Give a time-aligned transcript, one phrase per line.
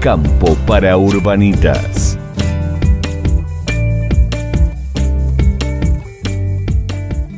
[0.00, 2.18] Campo para Urbanitas.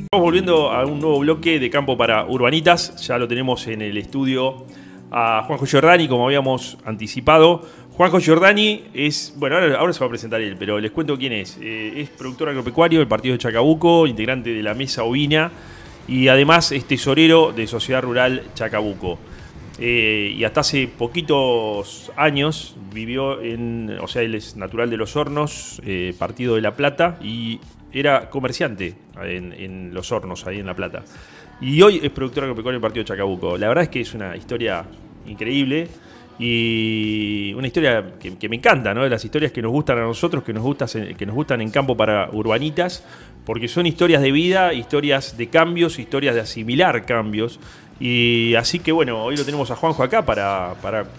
[0.05, 3.05] Estamos volviendo a un nuevo bloque de Campo para Urbanitas.
[3.05, 4.65] Ya lo tenemos en el estudio
[5.11, 7.63] a Juanjo Giordani, como habíamos anticipado.
[7.95, 11.59] Juanjo Giordani es, bueno, ahora, se va a presentar él, pero les cuento quién es.
[11.61, 15.51] Eh, es productor agropecuario del partido de Chacabuco, integrante de la mesa ovina
[16.07, 19.19] y además es tesorero de Sociedad Rural Chacabuco.
[19.85, 25.17] Eh, y hasta hace poquitos años vivió en, o sea, él es natural de Los
[25.17, 27.59] Hornos, eh, partido de La Plata, y
[27.93, 31.03] era comerciante en, Los Hornos, ahí en La Plata.
[31.61, 33.59] Y hoy es productor agropecuario del partido de Chacabuco.
[33.59, 34.85] La verdad es que es una historia
[35.27, 35.89] increíble
[36.39, 39.03] y una historia que, me encanta, ¿no?
[39.03, 41.97] De las historias que nos gustan a nosotros, que nos, que nos gustan en campo
[41.97, 43.05] para urbanitas,
[43.45, 47.59] porque son historias de vida, historias de cambios, historias de asimilar cambios.
[48.01, 50.75] Y así que bueno, hoy lo tenemos a Juanjo acá para,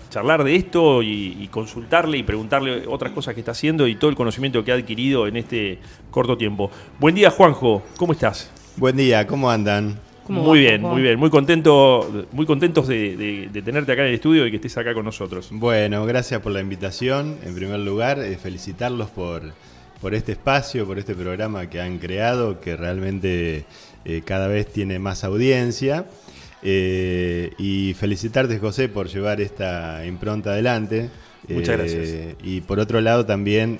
[0.10, 4.16] charlar de esto y, consultarle y preguntarle otras cosas que está haciendo y todo el
[4.16, 5.80] conocimiento que ha adquirido en este
[6.12, 6.72] corto tiempo.
[7.00, 8.52] Buen día Juanjo, ¿cómo estás?
[8.76, 10.00] Buen día, ¿cómo andan?
[10.28, 14.52] muy bien, muy bien, muy contento, muy contentos de, tenerte acá en el estudio y
[14.52, 15.50] que estés acá con nosotros.
[15.52, 17.38] Bueno, gracias por la invitación.
[17.44, 19.44] En primer lugar, eh, felicitarlos por,
[20.02, 23.66] por este espacio, por este programa que han creado, que realmente
[24.06, 26.06] eh, cada vez tiene más audiencia.
[26.64, 31.10] Eh, y felicitarte, José, por llevar esta impronta adelante.
[31.50, 32.36] Muchas gracias.
[32.44, 33.80] Y por otro lado, también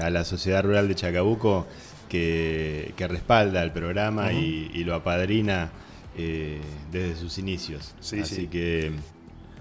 [0.00, 1.66] a la Sociedad Rural de Chacabuco
[2.12, 5.70] que, respalda el programa y, lo apadrina
[6.16, 6.58] eh,
[6.90, 7.94] desde sus inicios.
[8.00, 8.92] Así que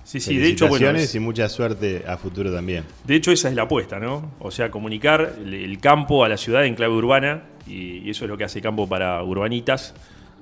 [0.03, 2.83] Sí, sí, de hecho, bueno, y mucha suerte a futuro también.
[3.05, 4.31] De hecho, esa es la apuesta, ¿no?
[4.39, 8.35] O sea, comunicar el, campo a la ciudad en clave urbana, y, eso es lo
[8.35, 9.93] que hace Campo para Urbanitas.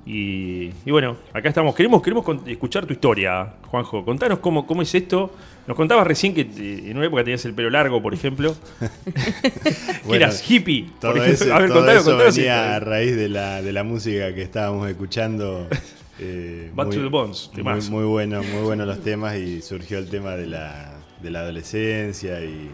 [0.06, 1.76] Y, bueno, acá estamos.
[1.76, 4.04] Queremos, queremos escuchar tu historia, Juanjo.
[4.04, 5.32] Contanos cómo, cómo es esto.
[5.68, 8.56] Nos contabas recién que en una época tenías el pelo largo, por ejemplo.
[10.08, 10.90] que eras hippie.
[11.00, 14.42] Todo eso, a ver, todo eso venía a raíz de la, de la música que
[14.42, 15.68] estábamos escuchando.
[16.22, 20.10] Eh, Back to the Bones, muy, muy, bueno, muy buenos los temas y surgió el
[20.10, 20.92] tema de la,
[21.24, 22.70] de la adolescencia y,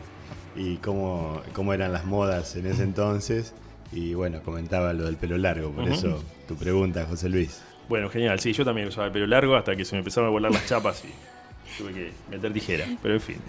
[0.56, 3.54] y cómo, cómo eran las modas en ese entonces.
[3.96, 7.62] Y bueno, comentaba lo del pelo largo, por eso tu pregunta, José Luis.
[7.88, 8.42] Bueno, genial.
[8.42, 10.68] Sí, yo también usaba el pelo largo hasta que se me empezaron a volar las
[10.68, 12.86] chapas y tuve que meter tijera.
[13.02, 13.38] Pero en fin.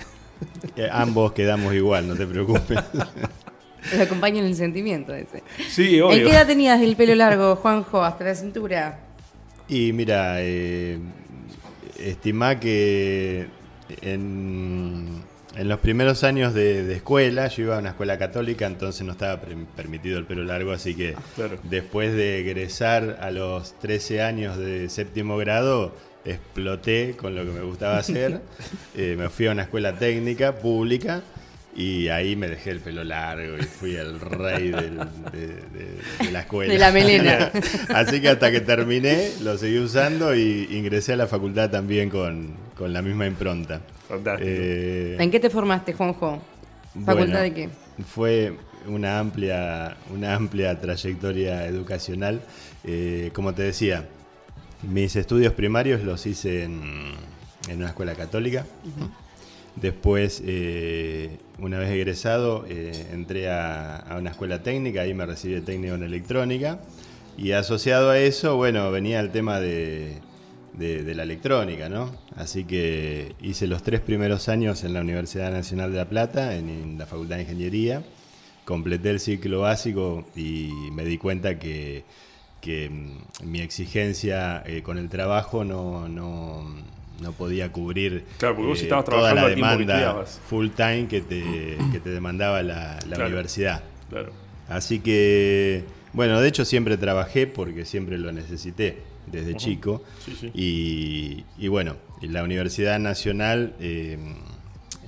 [0.77, 2.79] Eh, ambos quedamos igual, no te preocupes.
[3.91, 5.43] Te acompaña en el sentimiento ese.
[5.71, 6.19] Sí, obvio.
[6.19, 8.99] ¿En qué edad tenías el pelo largo, Juanjo, hasta la cintura?
[9.67, 10.99] Y mira, eh,
[11.99, 13.47] estima que
[14.03, 15.23] en
[15.57, 19.41] en los primeros años de, escuela, yo iba a una escuela católica, entonces no estaba
[19.75, 24.89] permitido el pelo largo, así que ah, después de egresar a los 13 años de
[24.89, 25.95] séptimo grado,
[26.25, 28.41] exploté con lo que me gustaba hacer.
[28.99, 31.23] Eh, me fui a una escuela técnica pública
[31.77, 34.93] y ahí me dejé el pelo largo y fui el rey de,
[36.33, 36.73] la escuela.
[36.73, 37.53] De la melena.
[37.95, 42.55] Así que hasta que terminé lo seguí usando y ingresé a la facultad también con,
[42.77, 43.83] con la misma impronta.
[44.09, 44.49] Fantástico.
[44.51, 46.43] Eh, ¿En qué te formaste, Juanjo?
[47.05, 47.69] ¿Facultad de qué?
[48.07, 48.55] Fue
[48.87, 52.41] una amplia, una amplia trayectoria educacional.
[52.85, 54.09] Eh, como te decía,
[54.83, 57.13] mis estudios primarios los hice en,
[57.71, 58.65] una escuela católica.
[59.77, 66.03] Después, eh, una vez egresado, entré a, una escuela técnica, ahí me recibí técnico en
[66.03, 66.81] electrónica.
[67.37, 70.21] Y asociado a eso, bueno, venía el tema de,
[70.77, 72.11] de, la electrónica, ¿no?
[72.37, 76.99] Así que hice los tres primeros años en la Universidad Nacional de La Plata, en,
[76.99, 78.05] la Facultad de Ingeniería,
[78.65, 82.05] completé el ciclo básico y me di cuenta que,
[82.65, 86.09] mm, mi exigencia eh, con el trabajo no,
[87.37, 93.83] podía cubrir eh, toda la demanda full time que te, que te demandaba la, universidad.
[94.09, 94.33] Claro.
[94.69, 100.03] Así que, bueno, de hecho siempre trabajé porque siempre lo necesité desde chico.
[100.55, 104.19] Y, bueno, la Universidad Nacional eh,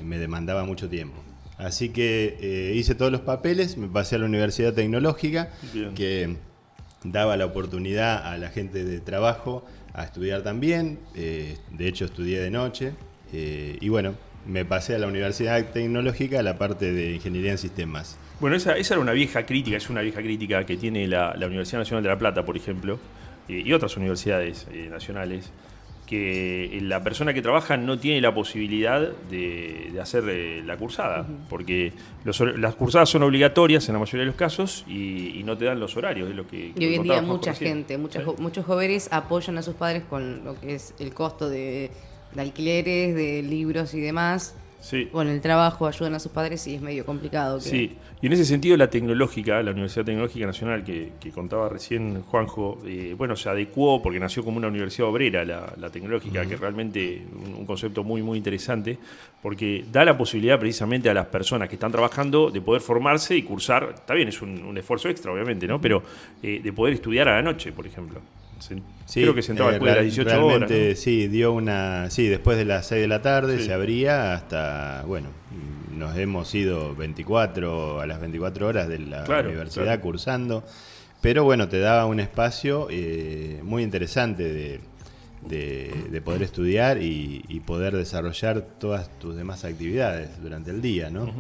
[0.03, 1.17] me demandaba mucho tiempo.
[1.57, 5.51] Así que eh, hice todos los papeles, me pasé a la Universidad Tecnológica,
[5.97, 6.37] que
[7.03, 10.99] daba la oportunidad a la gente de trabajo a estudiar también.
[11.15, 12.93] Eh, de hecho, estudié de noche.
[13.33, 14.15] y bueno,
[14.47, 18.17] me pasé a la Universidad Tecnológica a la parte de Ingeniería en Sistemas.
[18.41, 22.03] Bueno, esa, era una vieja crítica, es una vieja crítica que tiene la Universidad Nacional
[22.03, 22.99] de La Plata, por ejemplo,
[23.49, 25.51] y otras universidades eh, nacionales,
[26.09, 31.93] que la persona que trabaja no tiene la posibilidad de, hacer eh, la cursada, porque
[32.25, 35.97] las cursadas son obligatorias en la mayoría de los casos y, no te dan los
[35.99, 36.29] horarios.
[36.29, 40.03] De lo que, y hoy en día mucha gente, muchos jóvenes apoyan a sus padres
[40.09, 41.91] con lo que es el costo de,
[42.37, 44.55] alquileres, de libros y demás.
[45.13, 47.61] Con el trabajo ayudan a sus padres y es medio complicado.
[47.61, 52.79] Sí, y en ese sentido la tecnológica, la Universidad Tecnológica Nacional que, contaba recién Juanjo,
[52.87, 57.55] eh, bueno, se adecuó porque nació como una universidad obrera la, tecnológica, que realmente un,
[57.55, 58.99] un, concepto muy, muy interesante,
[59.43, 63.43] porque da la posibilidad precisamente a las personas que están trabajando de poder formarse y
[63.43, 65.81] cursar, está bien, es un, esfuerzo extra, obviamente, ¿no?
[65.81, 66.03] Pero
[66.43, 68.21] eh, de poder estudiar a la noche, por ejemplo.
[68.59, 70.71] Sí, Creo que se entraba después de las 18 horas.
[70.99, 72.11] Sí, dio una.
[72.11, 75.05] Sí, después de las 6 de la tarde se abría hasta.
[75.07, 75.29] Bueno,
[75.97, 80.65] nos hemos ido 24 a las 24 horas de la universidad cursando.
[81.21, 84.81] Pero bueno, te daba un espacio eh, muy interesante de
[85.47, 91.33] de, poder estudiar y, poder desarrollar todas tus demás actividades durante el día, ¿no?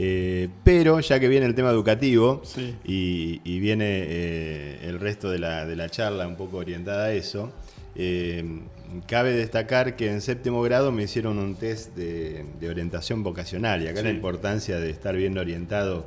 [0.00, 2.40] Eh, pero ya que viene el tema educativo
[2.84, 7.52] y, viene eh, el resto de la, charla un poco orientada a eso,
[7.96, 8.60] eh,
[9.08, 14.02] cabe destacar que en séptimo grado me hicieron un test de, orientación vocacional y acá
[14.02, 16.06] la importancia de estar bien orientado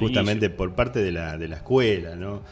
[0.00, 2.42] justamente por parte de la, de la escuela, ¿no?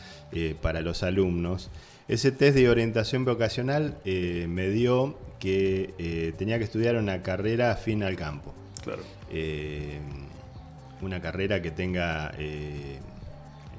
[0.62, 1.68] para los alumnos.
[2.06, 8.14] Ese test de orientación vocacional me dio que tenía que estudiar una carrera afín al
[8.14, 8.54] campo.
[8.84, 9.02] Claro.
[9.30, 9.98] Eh,
[11.04, 12.32] una carrera que tenga,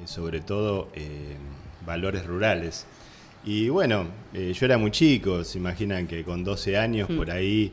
[0.05, 0.89] sobre todo,
[1.85, 2.85] valores rurales.
[3.45, 7.17] Y bueno, yo era muy chico, se imaginan que con 12 años Hmm.
[7.17, 7.71] por ahí...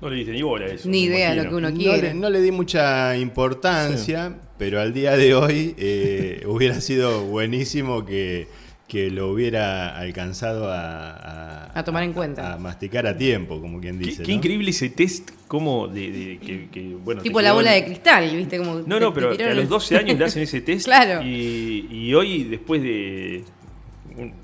[0.00, 0.88] no le diste ni bola a eso.
[0.88, 2.08] Ni idea de lo que uno no quiere.
[2.08, 5.74] Le, no le di mucha importancia, pero al día de hoy
[6.46, 8.46] hubiera sido buenísimo que
[8.88, 12.54] que lo hubiera alcanzado a, a, tomar en cuenta.
[12.54, 14.22] A masticar a tiempo, como quien dice.
[14.22, 16.38] Qué, increíble ese test, como de,
[16.70, 18.58] que, bueno, Tipo la bola de cristal, ¿viste?
[18.58, 20.84] Como no, no, pero a los 12 años le hacen ese test.
[20.86, 21.22] claro.
[21.26, 23.44] Y, y hoy, después de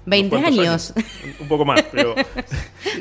[0.06, 0.92] 20 años.
[1.40, 2.14] Un, poco más, pero.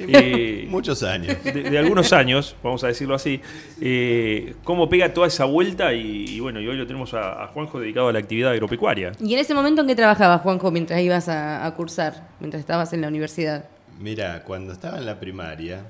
[0.69, 1.37] Muchos años.
[1.43, 3.41] De, algunos años, vamos a decirlo así.
[3.79, 5.93] Eh, ¿Cómo pega toda esa vuelta?
[5.93, 9.11] Y, bueno, y hoy lo tenemos a, Juanjo dedicado a la actividad agropecuaria.
[9.19, 13.01] ¿Y en ese momento en qué trabajabas, Juanjo, mientras ibas a, cursar, mientras estabas en
[13.01, 13.65] la universidad?
[13.99, 15.85] Mira, cuando estaba en la primaria,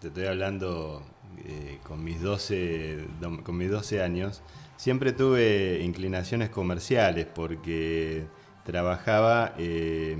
[0.00, 1.02] te estoy hablando
[1.46, 3.04] eh, con, mis 12,
[3.42, 4.42] con mis 12 años,
[4.76, 8.24] siempre tuve inclinaciones comerciales porque
[8.64, 10.16] trabajaba, eh,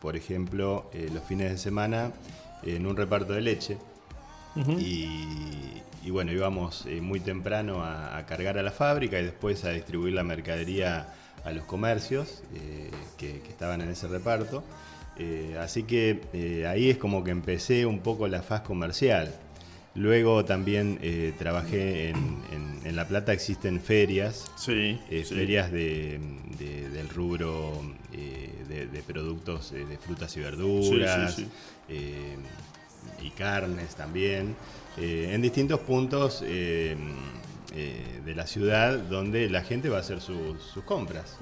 [0.00, 2.12] por ejemplo, eh, los fines de semana
[2.62, 3.78] en un reparto de leche.
[4.78, 10.14] y, bueno, íbamos eh, muy temprano a, cargar a la fábrica y después a distribuir
[10.14, 11.14] la mercadería
[11.44, 12.42] a los comercios
[13.16, 14.64] que, estaban en ese reparto.
[15.60, 19.32] así que ahí es como que empecé un poco la faz comercial.
[19.94, 22.30] Luego también eh, trabajé en,
[22.96, 26.18] La Plata, existen ferias, sí, eh, ferias de,
[26.58, 27.80] del rubro
[28.12, 31.38] eh, de, productos de frutas y verduras
[33.22, 34.56] y carnes también,
[34.96, 36.96] en distintos puntos de
[38.34, 41.38] la ciudad donde la gente va a hacer sus compras.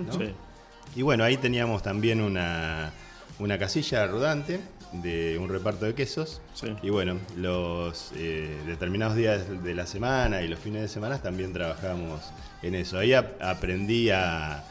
[0.95, 2.93] Y bueno, ahí teníamos también una,
[3.38, 4.61] una casilla rodante
[4.93, 6.40] de un reparto de quesos.
[6.82, 11.52] Y bueno, los eh, determinados días de la semana y los fines de semana también
[11.52, 12.23] trabajamos
[12.62, 12.99] en eso.
[12.99, 14.64] Ahí aprendí a,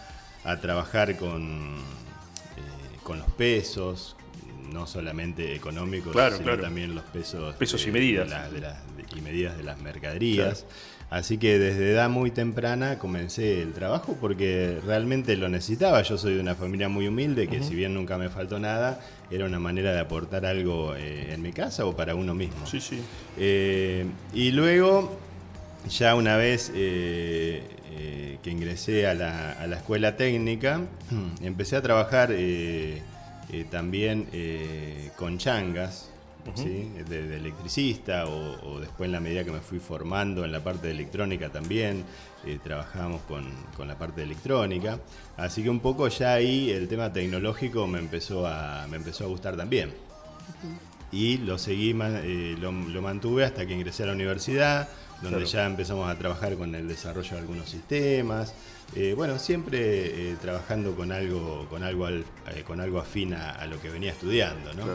[0.44, 4.16] a, trabajar con, eh, con los pesos,
[4.72, 8.30] no solamente económicos, sino también los pesos, pesos y medidas.
[9.16, 10.66] y medidas de las mercaderías.
[11.10, 16.02] Así que desde edad muy temprana comencé el trabajo porque realmente lo necesitaba.
[16.02, 19.00] Yo soy de una familia muy humilde que si bien nunca me faltó nada,
[19.32, 22.66] era una manera de aportar algo eh, en mi casa o para uno mismo.
[22.68, 23.02] Sí, sí.
[23.38, 25.18] Eh, y luego,
[25.90, 27.64] ya una vez eh,
[28.44, 30.82] que ingresé a la, a la, escuela técnica,
[31.42, 32.36] empecé a trabajar
[33.72, 34.28] también
[35.16, 36.10] con changas
[36.56, 40.94] de, electricista o, después en la medida que me fui formando en la parte de
[40.94, 42.04] electrónica también,
[42.46, 45.00] eh, trabajamos con, con, la parte de electrónica.
[45.36, 49.28] Así que un poco ya ahí el tema tecnológico me empezó a, me empezó a
[49.28, 49.94] gustar también.
[51.12, 54.90] Y lo seguí, eh, lo, mantuve hasta que ingresé a la universidad,
[55.22, 58.54] donde ya empezamos a trabajar con el desarrollo de algunos sistemas.
[58.96, 62.08] Eh, bueno, siempre trabajando con algo, con algo,
[62.66, 64.86] con algo afín a, lo que venía estudiando, ¿no?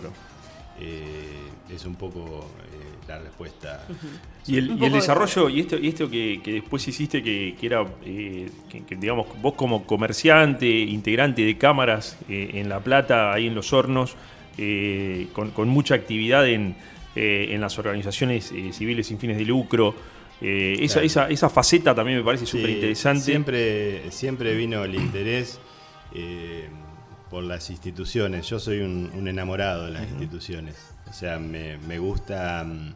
[0.81, 3.87] Eh, es un poco eh, la respuesta.
[4.47, 9.26] Y el, desarrollo, y esto, y esto que, después hiciste, que, era, eh, que, digamos,
[9.41, 14.17] vos como comerciante, integrante de cámaras en La Plata, ahí en los hornos,
[15.33, 16.75] con, mucha actividad en,
[17.14, 19.95] las organizaciones civiles sin fines de lucro.
[20.41, 23.23] esa, esa, esa, faceta también me parece súper interesante.
[23.23, 25.61] Siempre, siempre vino el interés
[27.33, 28.47] por las instituciones.
[28.47, 30.77] Yo soy un, enamorado de las instituciones.
[31.09, 32.95] O sea, me, gusta mm,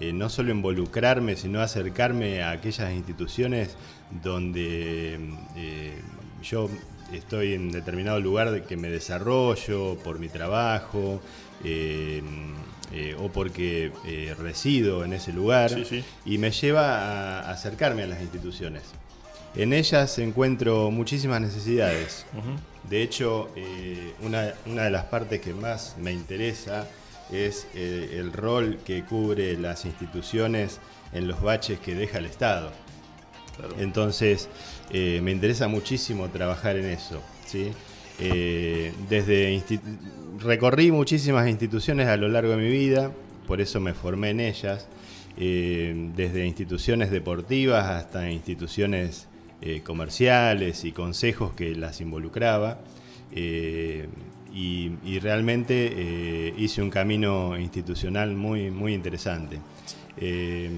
[0.00, 3.76] eh, no solo involucrarme, sino acercarme a aquellas instituciones
[4.24, 5.20] donde
[5.56, 6.02] eh,
[6.42, 6.68] yo
[7.12, 11.22] estoy en determinado lugar de que me desarrollo por mi trabajo
[11.62, 12.20] eh,
[13.18, 13.92] o porque
[14.36, 15.70] resido en ese lugar
[16.26, 18.82] y me lleva a acercarme a las instituciones.
[19.56, 22.26] En ellas encuentro muchísimas necesidades.
[22.88, 23.50] De hecho,
[24.20, 26.88] una, una de las partes que más me interesa
[27.32, 30.80] es eh, el rol que cubre las instituciones
[31.12, 32.72] en los baches que deja el Estado.
[33.78, 34.48] Entonces,
[34.90, 37.22] eh, me interesa muchísimo trabajar en eso.
[37.46, 37.70] ¿sí?
[38.18, 39.62] Eh, desde
[40.40, 43.12] recorrí muchísimas instituciones a lo largo de mi vida,
[43.46, 44.88] por eso me formé en ellas,
[45.36, 49.26] desde instituciones deportivas hasta instituciones
[49.82, 52.80] comerciales y consejos que las involucraba
[54.54, 59.58] y, realmente eh, hice un camino institucional muy, muy interesante.
[60.16, 60.70] Eh,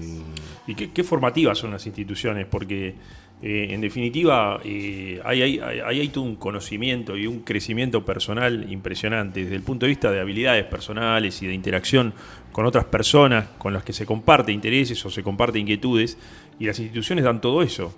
[0.65, 2.47] ¿Y qué, formativas son las instituciones?
[2.47, 2.95] Porque
[3.41, 9.55] eh, en definitiva hay, hay, hay, todo un conocimiento y un crecimiento personal impresionante desde
[9.55, 12.13] el punto de vista de habilidades personales y de interacción
[12.51, 16.17] con otras personas con las que se comparte intereses o se comparte inquietudes
[16.59, 17.93] y las instituciones dan todo eso.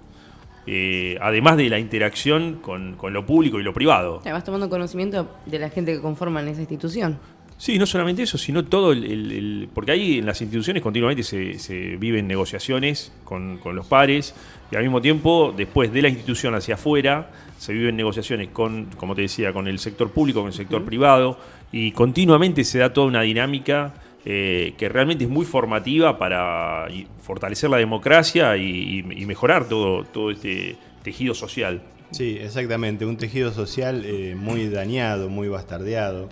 [0.72, 4.22] Eh, además de la interacción con, lo público y lo privado.
[4.24, 7.18] vas tomando conocimiento de la gente que conforman esa institución.
[7.58, 9.68] Sí, no solamente eso, sino todo el...
[9.74, 14.36] porque ahí en las instituciones continuamente se, viven negociaciones con, los pares
[14.72, 19.16] y al mismo tiempo, después de la institución hacia afuera, se viven negociaciones con, como
[19.16, 21.40] te decía, con el sector público, con el sector privado
[21.72, 23.96] y continuamente se da toda una dinámica
[24.26, 26.88] eh, que realmente es muy formativa para
[27.22, 31.82] fortalecer la democracia y, mejorar todo, todo este tejido social.
[32.12, 36.28] Sí, exactamente, un tejido social eh, muy dañado, muy bastardeado,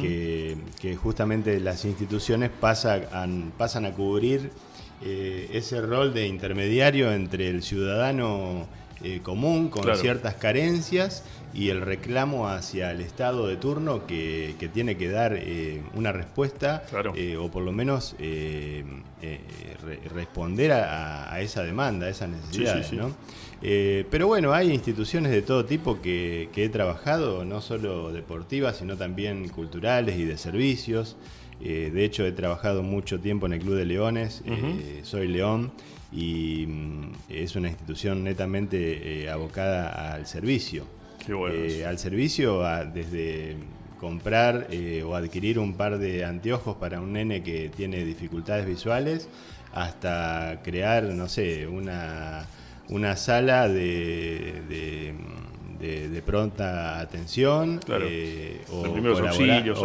[0.00, 0.56] que,
[1.00, 4.50] justamente las instituciones pasan, pasan a cubrir
[5.04, 8.66] eh, ese rol de intermediario entre el ciudadano
[9.22, 11.22] común con ciertas carencias
[11.54, 16.84] y el reclamo hacia el Estado de turno que, tiene que dar eh, una respuesta
[17.14, 18.84] eh, o por lo menos eh,
[20.14, 22.92] responder a, esa demanda, a esas necesidades.
[24.10, 29.48] pero bueno, hay instituciones de todo tipo que, he trabajado, no solo deportivas, sino también
[29.48, 31.16] culturales y de servicios.
[31.60, 34.42] de hecho, he trabajado mucho tiempo en el Club de Leones,
[35.02, 35.72] soy León
[36.12, 40.97] y mm, es una institución netamente abocada al servicio.
[41.28, 42.62] Eh, al servicio,
[42.94, 43.56] desde
[44.00, 49.28] comprar eh, o adquirir un par de anteojos para un nene que tiene dificultades visuales,
[49.74, 52.46] hasta crear, no sé, una,
[52.88, 54.62] una sala de,
[55.78, 58.82] de, pronta atención eh, o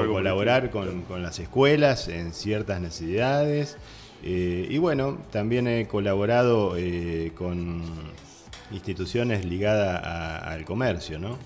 [0.07, 3.77] colaborar, con, las escuelas en ciertas necesidades.
[4.23, 6.75] y bueno, también he colaborado
[7.35, 7.83] con
[8.73, 10.03] instituciones ligadas
[10.43, 11.37] al comercio, ¿no?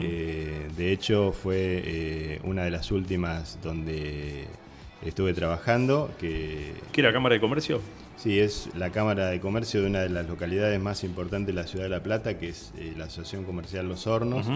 [0.00, 4.46] Eh, de hecho, fue eh, una de las últimas donde
[5.04, 6.10] estuve trabajando.
[6.18, 7.80] Que, ¿Qué era Cámara de Comercio?
[8.16, 11.66] Sí, es la Cámara de Comercio de una de las localidades más importantes de la
[11.66, 14.46] ciudad de La Plata, que es eh, la Asociación Comercial Los Hornos,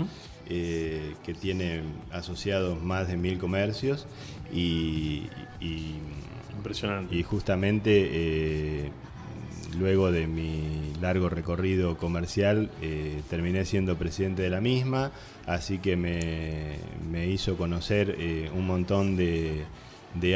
[0.46, 4.06] que tiene asociados más de mil comercios
[4.50, 5.24] y,
[6.56, 7.14] Impresionante.
[7.14, 8.90] y justamente
[9.76, 15.12] luego de mi largo recorrido comercial, eh, terminé siendo presidente de la misma,
[15.46, 19.64] así que me, hizo conocer eh, un montón de,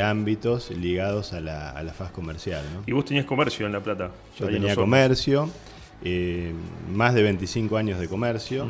[0.02, 2.62] ámbitos ligados a la, faz comercial.
[2.86, 4.10] ¿Y vos tenías comercio en La Plata?
[4.38, 5.48] Yo tenía comercio,
[6.04, 6.52] eh,
[6.92, 8.68] más de 25 años de comercio,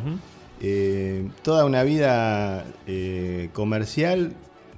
[1.43, 2.65] toda una vida
[3.53, 4.33] comercial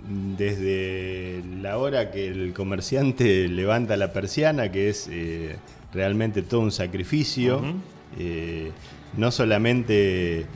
[0.08, 5.56] desde la hora que el comerciante levanta la persiana, que es eh,
[5.92, 7.62] realmente todo un sacrificio,
[8.18, 8.70] eh,
[9.16, 10.46] no solamente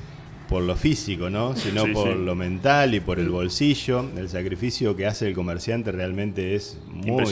[0.49, 1.55] por lo físico, ¿no?
[1.57, 4.05] sino por lo mental y por el bolsillo.
[4.17, 7.25] El sacrificio que hace el comerciante realmente es muy,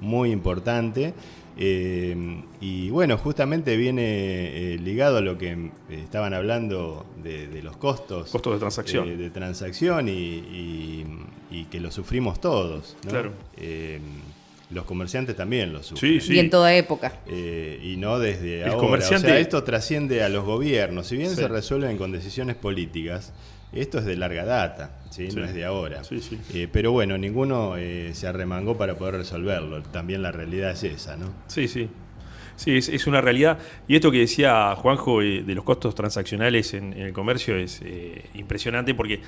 [0.00, 1.14] muy importante.
[1.56, 8.30] Eh, y bueno, justamente viene eh, ligado a lo que estaban hablando de, los costos.
[8.30, 9.08] Costos de transacción.
[9.08, 11.04] Eh, de transacción y,
[11.70, 12.96] que lo sufrimos todos.
[13.08, 13.32] Claro.
[14.70, 16.20] los comerciantes también lo sufren.
[16.20, 16.34] Sí, sí.
[16.34, 17.20] Y en toda época.
[17.28, 18.98] y no desde ahora.
[18.98, 21.06] O sea, esto trasciende a los gobiernos.
[21.06, 23.32] Si bien se resuelven con decisiones políticas,
[23.80, 25.28] esto es de larga data, ¿sí?
[25.34, 26.02] no es de ahora.
[26.52, 29.82] Eh, pero bueno, ninguno eh, se arremangó para poder resolverlo.
[29.82, 31.32] También la realidad es esa, ¿no?
[31.46, 31.88] Sí, sí.
[32.56, 33.58] Sí, es, una realidad.
[33.88, 37.82] Y esto que decía Juanjo eh, de los costos transaccionales en, el comercio es
[38.34, 39.20] impresionante porque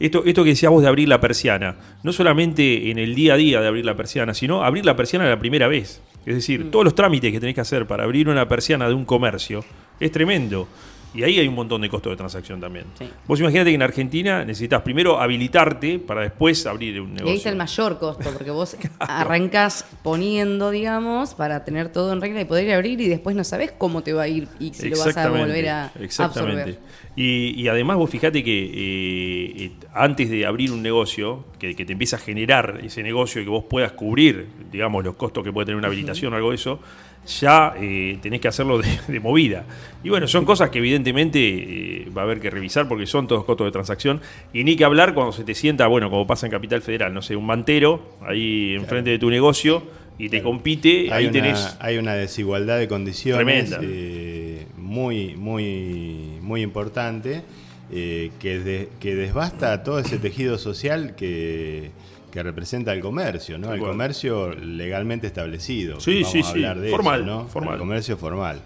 [0.00, 3.36] esto, esto que decías vos de abrir la persiana, no solamente en el día a
[3.36, 6.02] día de abrir la persiana, sino abrir la persiana la primera vez.
[6.26, 9.04] Es decir, todos los trámites que tenés que hacer para abrir una persiana de un
[9.04, 9.64] comercio
[10.00, 10.66] es tremendo.
[11.14, 12.86] Y ahí hay un montón de costos de transacción también.
[12.98, 13.08] Sí.
[13.26, 17.30] Vos imaginate que en Argentina necesitas primero habilitarte para después abrir un Y negocio.
[17.30, 22.40] ahí está el mayor costo, porque vos arrancás poniendo, digamos, para tener todo en regla
[22.40, 24.98] y poder abrir y después no sabés cómo te va a ir y si lo
[24.98, 26.60] vas a volver a exactamente.
[26.62, 26.78] absorber.
[27.16, 31.84] Y, y además vos fijate que eh, eh, antes de abrir un negocio, que, que
[31.84, 35.52] te empieza a generar ese negocio y que vos puedas cubrir, digamos, los costos que
[35.52, 36.80] puede tener una habilitación o algo de eso,
[37.26, 39.64] ya eh, tenés que hacerlo de, de movida.
[40.02, 43.44] Y bueno, son cosas que evidentemente eh, va a haber que revisar porque son todos
[43.44, 44.20] costos de transacción.
[44.52, 47.22] Y ni que hablar cuando se te sienta, bueno, como pasa en Capital Federal, no
[47.22, 49.82] sé, un mantero ahí enfrente de tu negocio
[50.18, 51.76] y te compite, Hay ahí una, tenés...
[51.80, 57.42] hay una desigualdad de condiciones eh, muy, muy, muy importante
[57.90, 61.90] eh, que, de- que desbasta todo ese tejido social que,
[62.34, 63.72] que representa el comercio, ¿no?
[63.72, 66.00] El comercio legalmente establecido.
[66.00, 66.48] Sí, Vamos sí, a sí.
[66.50, 67.46] hablar de Formal, eso, ¿no?
[67.46, 67.74] formal.
[67.74, 68.60] El comercio formal.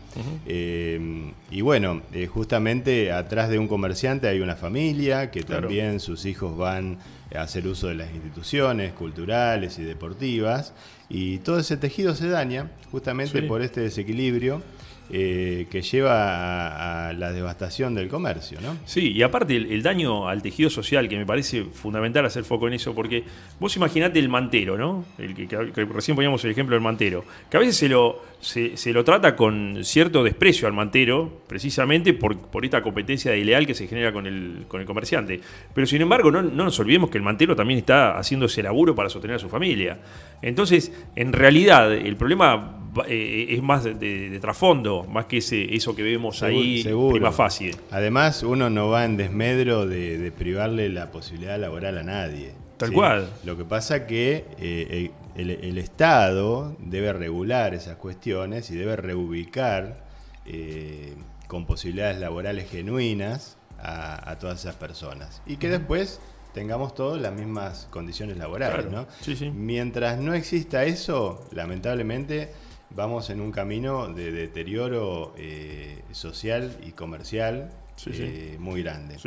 [0.47, 5.63] Eh, y bueno, eh, justamente atrás de un comerciante hay una familia que Claro.
[5.69, 6.97] también sus hijos van
[7.35, 10.73] a hacer uso de las instituciones culturales y deportivas
[11.11, 13.47] y todo ese tejido se daña justamente Sí.
[13.47, 14.63] por este desequilibrio
[15.11, 18.77] eh, que lleva a, la devastación del comercio, ¿no?
[18.85, 22.75] Sí, y aparte el, daño al tejido social, que me parece fundamental hacer foco en
[22.75, 23.25] eso, porque
[23.59, 25.07] vos imaginate el mantero, ¿no?
[25.17, 29.03] El que, recién poníamos el ejemplo del mantero, que a veces se lo, se, lo
[29.03, 34.13] trata con cierto desprecio al mantero, precisamente por, por esta competencia ileal que se genera
[34.13, 35.41] con el, con el comerciante.
[35.75, 38.95] Pero sin embargo, no, no nos olvidemos que el mantero también está haciendo ese laburo
[38.95, 39.99] para sostener a su familia.
[40.43, 42.57] Entonces, en realidad, el problema
[42.97, 46.83] va- eh, es más de, de- de trasfondo, más que ese, eso que vemos ahí
[46.83, 47.13] Seguro.
[47.15, 47.73] prima facie.
[47.91, 52.53] Además, uno no va en desmedro de, de privarle la posibilidad laboral a nadie.
[52.77, 53.29] Tal cual.
[53.45, 60.05] Lo que pasa que eh, el, el Estado debe regular esas cuestiones y debe reubicar
[60.47, 61.15] eh,
[61.49, 65.43] con posibilidades laborales genuinas a, a todas esas personas.
[65.47, 66.21] Y que después
[66.59, 68.91] tengamos todos las mismas condiciones laborales, Claro.
[68.91, 69.07] ¿no?
[69.21, 69.49] Sí, sí.
[69.51, 72.51] Mientras no exista eso, lamentablemente
[72.91, 79.19] vamos en un camino de deterioro eh, social y comercial Sí, eh, muy grande.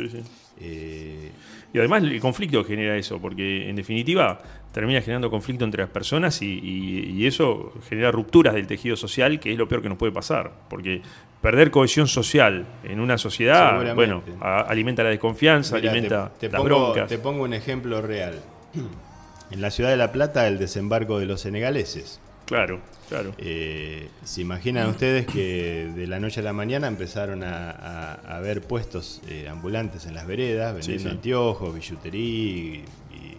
[0.62, 1.30] Eh,
[1.74, 4.38] Y además el conflicto genera eso, porque en definitiva
[4.72, 9.40] termina generando conflicto entre las personas y, y- y eso genera rupturas del tejido social,
[9.40, 10.52] que es lo peor que nos puede pasar.
[10.68, 11.00] Porque
[11.40, 16.60] perder cohesión social en una sociedad, bueno, a- alimenta la desconfianza, alimenta te, te las
[16.60, 17.08] pongo, broncas.
[17.08, 18.38] te pongo un ejemplo real.
[19.50, 22.20] En la ciudad de La Plata, el desembarco de los senegaleses.
[22.52, 23.34] Claro, claro.
[23.38, 28.40] Eh, ¿Se imaginan ustedes que de la noche a la mañana empezaron a, a- a
[28.40, 31.08] ver puestos eh, ambulantes en las veredas, vendiendo sí.
[31.08, 32.84] anteojos, billutería y,
[33.14, 33.36] y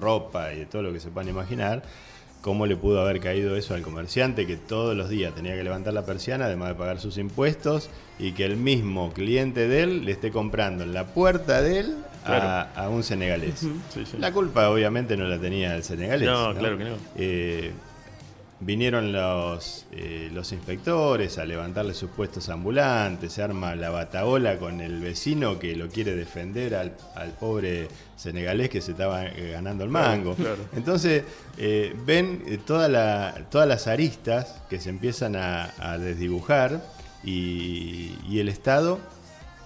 [0.00, 1.82] ropa y de todo lo que se puedan imaginar?
[2.40, 5.92] ¿Cómo le pudo haber caído eso al comerciante que todos los días tenía que levantar
[5.92, 10.12] la persiana, además de pagar sus impuestos, y que el mismo cliente de él le
[10.12, 12.68] esté comprando en la puerta de él a, Claro.
[12.76, 13.58] a un senegalés?
[13.58, 13.72] Sí,
[14.04, 14.16] sí.
[14.20, 16.28] La culpa obviamente no la tenía el senegalés.
[16.28, 16.96] No, claro que no.
[17.16, 17.72] Eh,
[18.60, 24.80] vinieron los, eh, los inspectores a levantarle sus puestos ambulantes, se arma la bataola con
[24.80, 29.84] el vecino que lo quiere defender al, al pobre senegalés que se estaba eh, ganando
[29.84, 30.34] el mango.
[30.34, 30.56] claro.
[30.74, 31.22] Entonces,
[31.58, 36.82] eh, ven eh, toda la- todas las aristas que se empiezan a, a desdibujar
[37.24, 38.98] y, y el Estado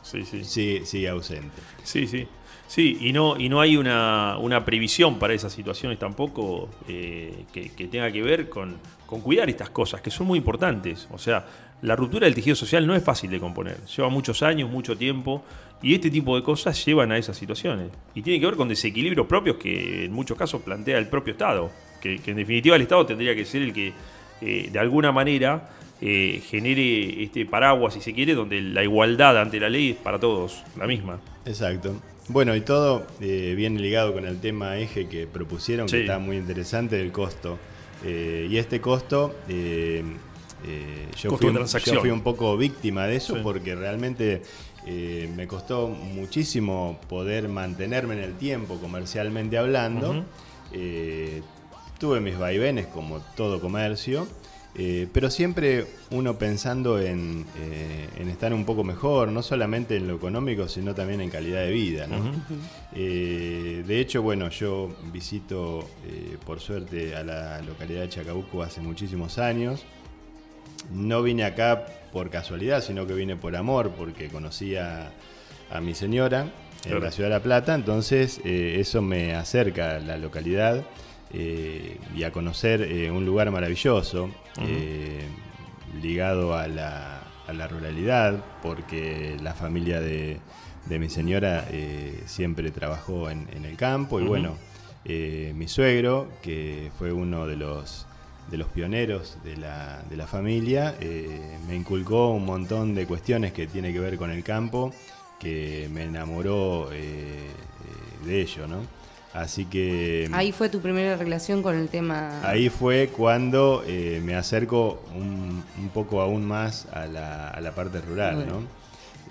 [0.02, 0.44] Sí, sí.
[0.44, 1.54] sigue, sigue ausente.
[1.84, 2.26] Sí, sí.
[2.70, 7.88] Sí, y no, y no hay una, una previsión para esas situaciones tampoco eh, que,
[7.88, 11.08] tenga que ver con, con cuidar estas cosas, que son muy importantes.
[11.10, 11.44] O sea,
[11.82, 13.78] la ruptura del tejido social no es fácil de componer.
[13.86, 15.42] Lleva muchos años, mucho tiempo,
[15.82, 17.88] y este tipo de cosas llevan a esas situaciones.
[18.14, 21.72] Y tiene que ver con desequilibrios propios que en muchos casos plantea el propio Estado.
[22.00, 23.92] Que, que en definitiva el Estado tendría que ser el que,
[24.42, 29.58] eh, de alguna manera, eh, genere este paraguas, si se quiere, donde la igualdad ante
[29.58, 31.18] la ley es para todos la misma.
[31.44, 32.00] Exacto.
[32.32, 35.96] Bueno, y todo eh, viene ligado con el tema eje que propusieron, Sí.
[35.96, 37.58] que está muy interesante, del costo.
[38.04, 40.04] Eh, y este costo, eh,
[40.64, 41.96] eh, yo, Costo fui un, transacción.
[41.96, 43.40] yo fui un poco víctima de eso Sí.
[43.42, 44.42] porque realmente
[45.36, 50.24] me costó muchísimo poder mantenerme en el tiempo comercialmente hablando.
[51.98, 54.26] Tuve mis vaivenes como todo comercio,
[54.76, 60.06] eh, pero siempre uno pensando en, eh, en estar un poco mejor, no solamente en
[60.08, 62.06] lo económico, sino también en calidad de vida.
[62.94, 65.88] Eh, de hecho, bueno, yo visito
[66.46, 69.84] por suerte a la localidad de Chacabuco hace muchísimos años.
[70.92, 75.10] No vine acá por casualidad, sino que vine por amor, porque conocí a,
[75.70, 76.42] a mi señora.
[76.42, 76.50] en
[76.82, 77.00] Claro.
[77.00, 80.82] la ciudad de La Plata, entonces eso me acerca a la localidad
[81.32, 85.26] eh, y a conocer eh, un lugar maravilloso, eh,
[86.02, 90.38] ligado a la, a la ruralidad, porque la familia de,
[90.86, 91.66] de mi señora
[92.26, 94.20] siempre trabajó en, en el campo.
[94.20, 94.56] Y bueno,
[95.04, 98.06] mi suegro, que fue uno de los
[98.50, 100.96] de los pioneros de la, de la familia,
[101.68, 104.92] me inculcó un montón de cuestiones que tiene que ver con el campo,
[105.38, 108.99] que me enamoró de ello, ¿no?
[109.32, 112.40] Así que Ahí fue tu primera relación con el tema.
[112.42, 117.70] ahí fue cuando eh, me acerco un, un poco aún más a la, a la
[117.72, 118.52] parte rural, Bueno.
[118.60, 118.80] ¿no?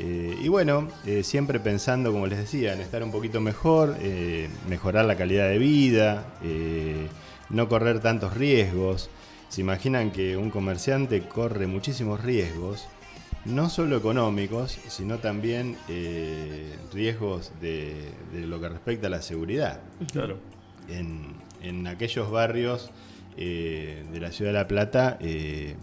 [0.01, 3.97] Eh, y bueno, eh, siempre pensando, como les decía, en estar un poquito mejor,
[4.69, 6.23] mejorar la calidad de vida,
[7.49, 9.09] no correr tantos riesgos.
[9.49, 12.87] Se imaginan que un comerciante corre muchísimos riesgos,
[13.49, 19.79] no solo económicos, sino también eh, riesgos de, de lo que respecta a la seguridad
[20.11, 20.37] Claro.
[20.87, 22.91] en, en aquellos barrios
[23.37, 25.75] eh, de la ciudad de La Plata eh,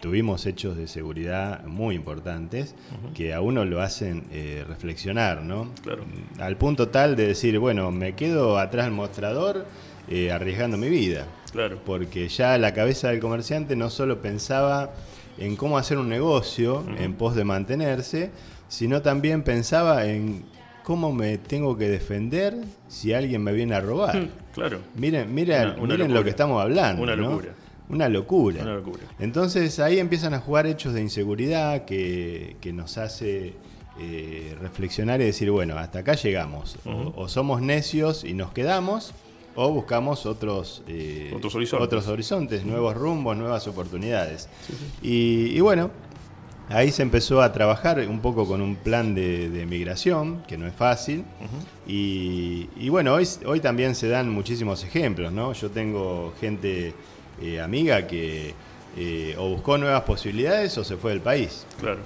[0.00, 2.74] tuvimos hechos de seguridad muy importantes
[3.14, 4.24] que a uno lo hacen
[4.68, 5.72] reflexionar, ¿no?
[5.82, 6.04] Claro.
[6.38, 9.66] Al punto tal de decir, bueno, me quedo atrás del mostrador
[10.32, 11.26] arriesgando mi vida.
[11.50, 11.80] Claro.
[11.84, 14.92] Porque ya la cabeza del comerciante no solo pensaba
[15.38, 18.30] en cómo hacer un negocio en pos de mantenerse,
[18.68, 20.44] sino también pensaba en
[20.84, 22.54] cómo me tengo que defender
[22.88, 24.28] si alguien me viene a robar.
[24.54, 24.80] Claro.
[24.96, 27.02] Miren, miren, Una- una miren lo que estamos hablando.
[27.02, 27.30] Una ¿no?
[27.30, 27.48] locura.
[27.90, 28.62] Una locura.
[28.62, 29.02] Una locura.
[29.18, 33.54] Entonces ahí empiezan a jugar hechos de inseguridad que, que nos hace
[34.00, 36.76] eh, reflexionar y decir, bueno, hasta acá llegamos.
[37.16, 39.12] O, somos necios y nos quedamos,
[39.60, 41.84] o buscamos otros, eh, Otros horizontes.
[41.84, 44.48] otros horizontes, nuevos rumbos, nuevas oportunidades.
[45.02, 45.90] Y, y bueno,
[46.68, 50.68] ahí se empezó a trabajar un poco con un plan de, de migración, que no
[50.68, 51.24] es fácil.
[51.88, 55.52] Y, y bueno, hoy, hoy también se dan muchísimos ejemplos, ¿no?
[55.54, 56.94] Yo tengo gente
[57.42, 58.54] eh, amiga que
[58.96, 61.66] eh, o buscó nuevas posibilidades o se fue del país.
[61.80, 61.98] Claro.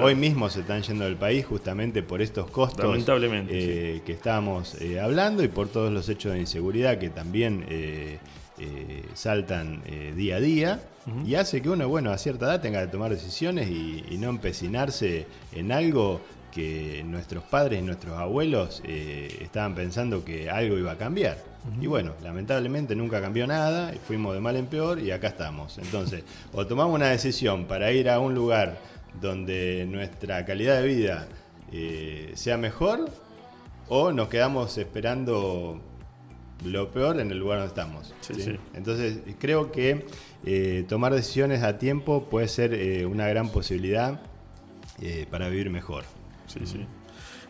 [0.00, 4.80] Hoy mismo se están yendo del país justamente por estos costos Lamentablemente, eh, que estábamos
[4.80, 8.18] eh, hablando y por todos los hechos de inseguridad que también eh,
[8.58, 9.82] eh, saltan
[10.16, 10.80] día a día.
[11.24, 14.28] Y hace que uno, bueno, a cierta edad tenga que tomar decisiones y, y no
[14.28, 16.20] empecinarse en algo
[16.52, 21.38] que nuestros padres y nuestros abuelos eh, estaban pensando que algo iba a cambiar.
[21.80, 25.78] Y bueno, lamentablemente nunca cambió nada, fuimos de mal en peor y acá estamos.
[25.78, 28.78] Entonces, o tomamos una decisión para ir a un lugar
[29.20, 31.28] donde nuestra calidad de vida
[31.72, 33.10] eh, sea mejor,
[33.88, 35.80] o nos quedamos esperando
[36.64, 38.14] lo peor en el lugar donde estamos.
[38.20, 38.42] Sí, ¿sí?
[38.42, 38.56] sí.
[38.74, 40.06] Entonces, creo que
[40.44, 44.20] eh, tomar decisiones a tiempo puede ser eh, una gran posibilidad
[45.30, 46.02] para vivir mejor.
[46.48, 46.84] Sí, sí.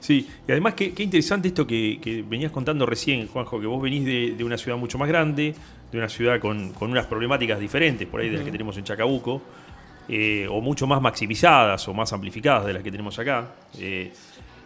[0.00, 3.82] Sí, y además qué, qué interesante esto que, que venías contando recién, Juanjo, que vos
[3.82, 5.54] venís de, de una ciudad mucho más grande,
[5.90, 8.84] de una ciudad con, con unas problemáticas diferentes por ahí de las que tenemos en
[8.84, 9.42] Chacabuco,
[10.08, 13.48] eh, o mucho más maximizadas o más amplificadas de las que tenemos acá.
[13.78, 14.12] eh,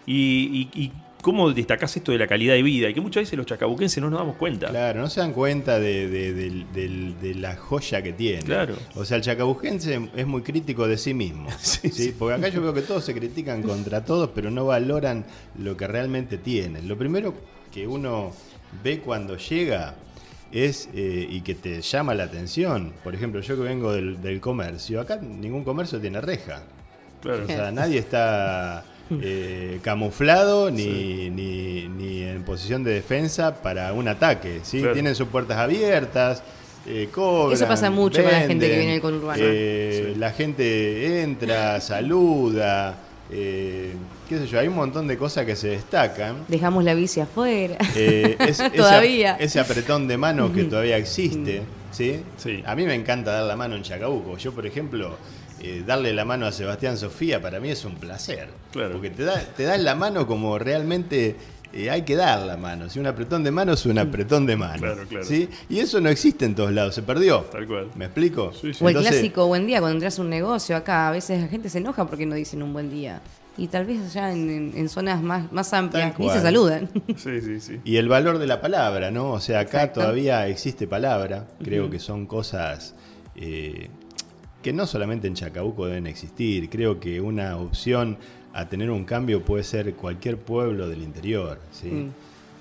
[0.07, 3.37] y, y- y cómo destacás esto de la calidad de vida, y que muchas veces
[3.37, 4.67] los chacabuquenses no nos damos cuenta.
[4.71, 8.43] Claro, no se dan cuenta de, la joya que tiene.
[8.43, 8.75] Claro.
[8.97, 11.49] O sea, el chacabujense es muy crítico de sí mismo.
[11.61, 12.07] Sí, ¿sí?
[12.07, 12.15] sí.
[12.19, 15.25] Porque acá yo veo que todos se critican contra todos, pero no valoran
[15.59, 16.89] lo que realmente tienen.
[16.89, 17.35] Lo primero
[17.73, 18.33] que uno
[18.83, 19.95] ve cuando llega
[20.53, 24.41] es, eh, y que te llama la atención, por ejemplo, yo que vengo del, del
[24.41, 26.63] comercio, acá ningún comercio tiene reja.
[27.23, 27.45] Claro.
[27.45, 28.85] O sea, nadie está
[29.23, 34.61] eh, camuflado ni, ni, ni en posición de defensa para un ataque.
[34.63, 34.79] ¿sí?
[34.81, 34.93] Claro.
[34.95, 36.43] Tienen sus puertas abiertas.
[36.87, 39.41] eh, cobran, Eso pasa mucho con la gente que viene del conurbano.
[39.45, 42.97] eh, La gente entra, saluda.
[43.35, 43.95] Eh,
[44.29, 46.45] qué sé yo, hay un montón de cosas que se destacan.
[46.49, 47.77] Dejamos la bici afuera.
[47.97, 49.37] Eh, es- ese- Todavía.
[49.41, 51.63] Ese, apretón de mano que todavía existe.
[51.91, 52.23] ¿sí?
[52.37, 52.63] Sí.
[52.67, 54.37] A mí me encanta dar la mano en Chacabuco.
[54.37, 55.17] Yo, por ejemplo,
[55.61, 58.49] eh, darle la mano a Sebastián Sofía para mí es un placer.
[58.73, 58.93] Claro.
[58.93, 61.37] Porque te da, te da la mano como realmente
[61.73, 62.89] eh, hay que dar la mano.
[62.91, 64.79] Si un apretón de mano es un apretón de mano.
[64.79, 65.25] Claro, claro.
[65.25, 65.49] ¿sí?
[65.69, 67.41] Y eso no existe en todos lados, se perdió.
[67.51, 67.89] Tal cual.
[67.97, 68.53] ¿Me explico?
[68.53, 68.85] Sí, sí.
[68.85, 71.09] O el Entonces, clásico buen día cuando entras a un negocio acá.
[71.09, 73.21] A veces la gente se enoja porque no dicen un buen día.
[73.59, 76.89] Y tal vez allá en, en- en zonas más, más amplias ni se saludan.
[77.17, 77.81] Sí, sí, sí.
[77.85, 79.31] Y el valor de la palabra, ¿no?
[79.33, 80.01] O sea, acá Exacto.
[80.01, 81.49] todavía existe palabra.
[81.63, 82.95] Creo que son cosas
[83.37, 83.89] eh,
[84.63, 86.71] que no solamente en Chacabuco deben existir.
[86.71, 88.17] Creo que una opción
[88.55, 91.87] a tener un cambio puede ser cualquier pueblo del interior, ¿sí?
[91.89, 92.09] Mm.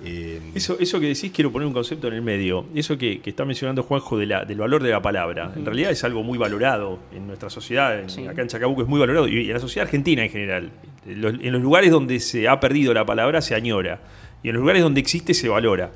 [0.04, 2.64] Eh, Eso, eso que decís, quiero poner un concepto en el medio.
[2.74, 5.52] Eso que, que está mencionando Juanjo de la- del valor de la palabra.
[5.54, 8.00] En realidad es algo muy valorado en nuestra sociedad.
[8.00, 8.26] en- Sí.
[8.26, 10.70] Acá en Chacabuco es muy valorado y en la sociedad argentina en general.
[11.06, 14.00] En los, en los lugares donde se ha perdido la palabra se añora.
[14.42, 15.92] Y en los lugares donde existe se valora.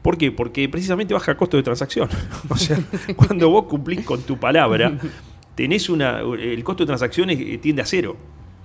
[0.00, 0.32] ¿Por qué?
[0.32, 2.08] Porque precisamente baja costo de transacción.
[2.48, 2.78] o sea,
[3.16, 4.92] cuando vos cumplís con tu palabra,
[5.54, 6.20] tenés una.
[6.20, 8.16] El costo de transacción es- tiende a cero.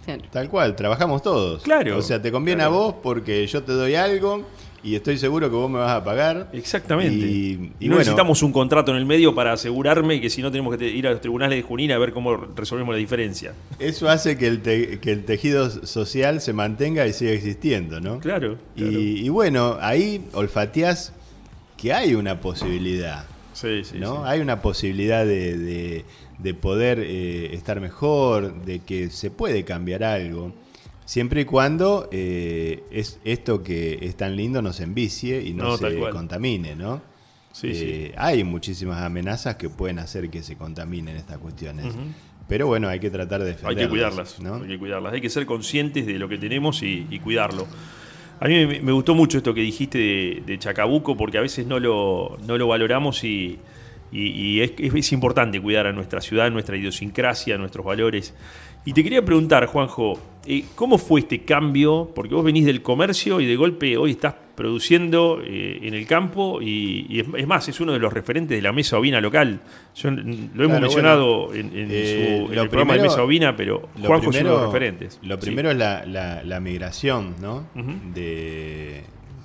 [0.08, 0.24] Claro.
[0.32, 1.62] Tal cual, trabajamos todos.
[1.64, 2.74] Claro, O sea, te conviene claro.
[2.76, 4.44] a vos porque yo te doy algo
[4.84, 6.50] y estoy seguro que vos me vas a pagar.
[6.54, 7.14] Exactamente.
[7.26, 10.78] Y, no bueno, necesitamos un contrato en el medio para asegurarme que si no tenemos
[10.78, 13.54] que ir a los tribunales de Junín a ver cómo resolvemos la diferencia.
[13.80, 18.20] eso hace que el, te- que el tejido social se mantenga y siga existiendo, ¿no?
[18.20, 18.58] Claro.
[18.78, 21.12] Y, bueno, ahí olfateás
[21.76, 23.26] que hay una posibilidad.
[23.54, 24.18] sí, sí, ¿no?
[24.18, 24.22] sí.
[24.26, 26.06] Hay una posibilidad de, de-
[26.38, 30.54] de poder eh, estar mejor, de que se puede cambiar algo,
[31.06, 35.98] siempre y cuando eh, es, esto que es tan lindo nos envicie y no, se
[36.12, 37.02] contamine, ¿no?
[37.52, 41.88] Sí, Eh, Hay muchísimas amenazas que pueden hacer que se contaminen estas cuestiones.
[42.48, 43.84] Pero bueno, hay que tratar de Hay defenderlas.
[43.86, 44.56] que cuidarlas, ¿no?
[44.64, 45.14] hay que cuidarlas.
[45.14, 47.66] Hay que ser conscientes de lo que tenemos y, y cuidarlo.
[48.40, 51.66] A mí me, me gustó mucho esto que dijiste de, de Chacabuco, porque a veces
[51.66, 53.58] no lo, no lo valoramos y,
[54.12, 58.34] y- y es, es- es importante cuidar a nuestra ciudad, nuestra idiosincrasia, nuestros valores.
[58.86, 62.10] Y te quería preguntar, Juanjo, eh, ¿cómo fue este cambio?
[62.16, 66.62] Porque vos venís del comercio y de golpe hoy estás produciendo eh, en el campo
[66.62, 69.60] y, y es, es más, es uno de los referentes de la mesa ovina local.
[69.94, 73.24] Yo, lo hemos Claro, mencionado en, en Eh, su- en el programa de primero- Mesa
[73.24, 75.20] Ovina, pero Juanjo es uno de primero- los referentes.
[75.22, 75.42] Lo Sí.
[75.42, 77.68] primero es la, la- la migración, ¿no?
[78.14, 79.04] De,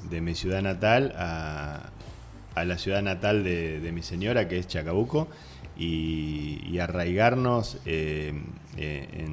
[0.09, 1.91] de mi ciudad natal a,
[2.55, 5.29] a la ciudad natal de, mi señora, que es Chacabuco,
[5.77, 8.33] y, arraigarnos eh,
[8.77, 9.27] eh,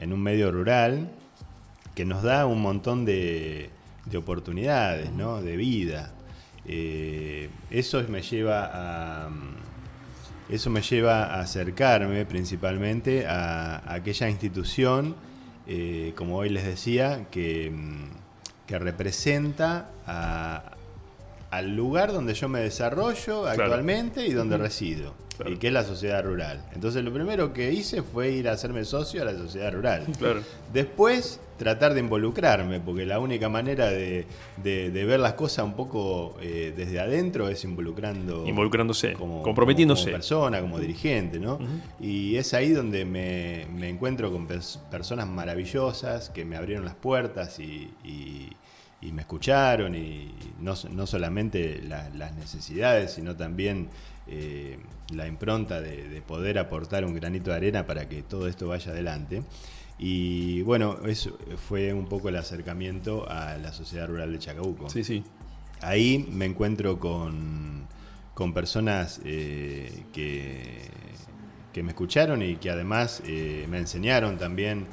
[0.00, 1.10] en, un medio rural
[1.94, 3.70] que nos da un montón de,
[4.06, 5.42] de oportunidades, ¿no?
[5.42, 6.12] De vida.
[6.66, 9.30] Eh, eso me lleva a...
[10.48, 15.14] Eso me lleva a acercarme principalmente a, a aquella institución,
[16.14, 17.70] como hoy les decía, que,
[18.66, 20.77] que representa a-
[21.50, 25.52] al lugar donde yo me desarrollo actualmente y donde resido, Claro.
[25.52, 26.64] y que es la sociedad rural.
[26.74, 30.04] Entonces lo primero que hice fue ir a hacerme socio a la sociedad rural.
[30.18, 30.40] Claro.
[30.72, 34.26] Después, tratar de involucrarme, porque la única manera de,
[34.62, 38.46] de- de ver las cosas un poco eh, desde adentro es involucrando.
[38.46, 40.04] Involucrándose, como- comprometiéndose.
[40.06, 41.58] Como, persona, como dirigente, ¿no?
[42.00, 46.94] Y es ahí donde me, me encuentro con pers- personas maravillosas que me abrieron las
[46.94, 48.50] puertas y, y-
[49.00, 53.88] y me escucharon, y no, no solamente la- las necesidades, sino también
[54.26, 54.78] eh,
[55.14, 58.90] la impronta de, de poder aportar un granito de arena para que todo esto vaya
[58.92, 59.42] adelante.
[59.98, 61.36] Y bueno, eso
[61.68, 64.88] fue un poco el acercamiento a la sociedad rural de Chacabuco.
[64.90, 65.24] Sí, sí.
[65.80, 67.86] Ahí me encuentro con,
[68.34, 70.82] con personas eh, que,
[71.72, 74.86] que me escucharon y que además eh, me enseñaron también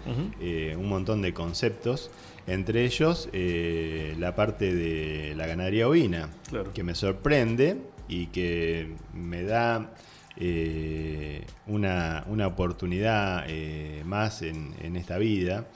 [0.77, 2.09] un montón de conceptos,
[2.47, 6.73] entre ellos eh, la parte de la ganadería ovina, Claro.
[6.73, 7.77] que me sorprende
[8.07, 9.93] y que me da
[10.37, 15.67] eh, una, una oportunidad eh, más en, en esta vida.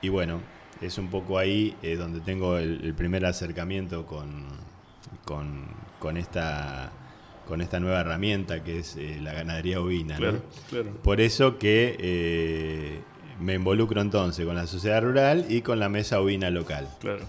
[0.00, 0.40] Y bueno,
[0.80, 4.46] es un poco ahí donde tengo el, el primer acercamiento con,
[5.24, 5.66] con,
[5.98, 6.92] con esta,
[7.48, 10.14] con esta nueva herramienta que es eh, la ganadería ovina.
[10.14, 10.20] ¿no?
[10.20, 10.90] Claro, claro.
[11.02, 13.00] Por eso que eh,
[13.40, 16.88] me involucro entonces con la sociedad rural y con la mesa ovina local.
[17.00, 17.24] Claro.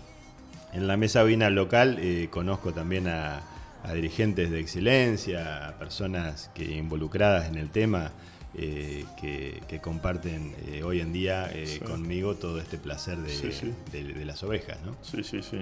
[0.74, 3.42] En la mesa ovina local eh, conozco también a,
[3.84, 8.12] a dirigentes de excelencia, a personas que involucradas en el tema
[8.58, 11.80] eh, que, que comparten eh, hoy en día Sí.
[11.80, 13.74] conmigo todo este placer de, Sí, sí.
[13.92, 14.78] de- de las ovejas.
[14.86, 14.96] ¿no?
[15.02, 15.58] Sí, sí, sí.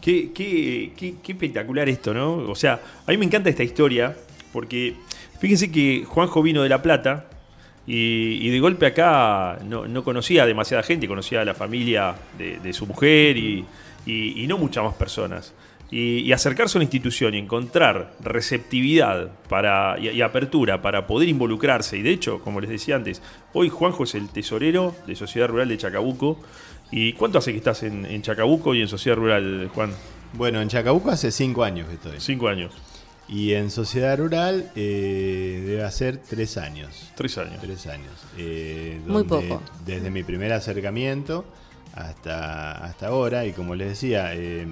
[0.00, 2.34] Qué, qué- qué- qué espectacular esto, ¿no?
[2.36, 4.16] O sea, a mí me encanta esta historia
[4.52, 4.96] porque
[5.40, 7.26] fíjense que Juanjo vino de La Plata
[7.86, 12.14] y, y de golpe acá no, no conocía a demasiada gente, conocía a la familia
[12.38, 13.64] de, de su mujer y,
[14.06, 15.54] y- y no muchas más personas.
[15.92, 21.96] Y, acercarse a una institución y encontrar receptividad para, y, y apertura para poder involucrarse.
[21.96, 23.20] Y de hecho, como les decía antes,
[23.52, 26.38] hoy Juanjo es el tesorero de Sociedad Rural de Chacabuco.
[26.92, 29.92] ¿Y cuánto hace que estás en, en Chacabuco y en Sociedad Rural, Juan?
[30.32, 32.20] Bueno, en Chacabuco hace cinco años que estoy.
[32.20, 32.72] Cinco años,
[33.30, 37.10] Y en sociedad rural eh, debe hacer tres años.
[37.14, 37.60] tres años.
[37.60, 38.10] Tres años.
[38.36, 39.62] Eh, Muy donde poco.
[39.86, 41.44] Desde mi primer acercamiento
[41.94, 44.66] hasta, hasta ahora, y como les decía, eh,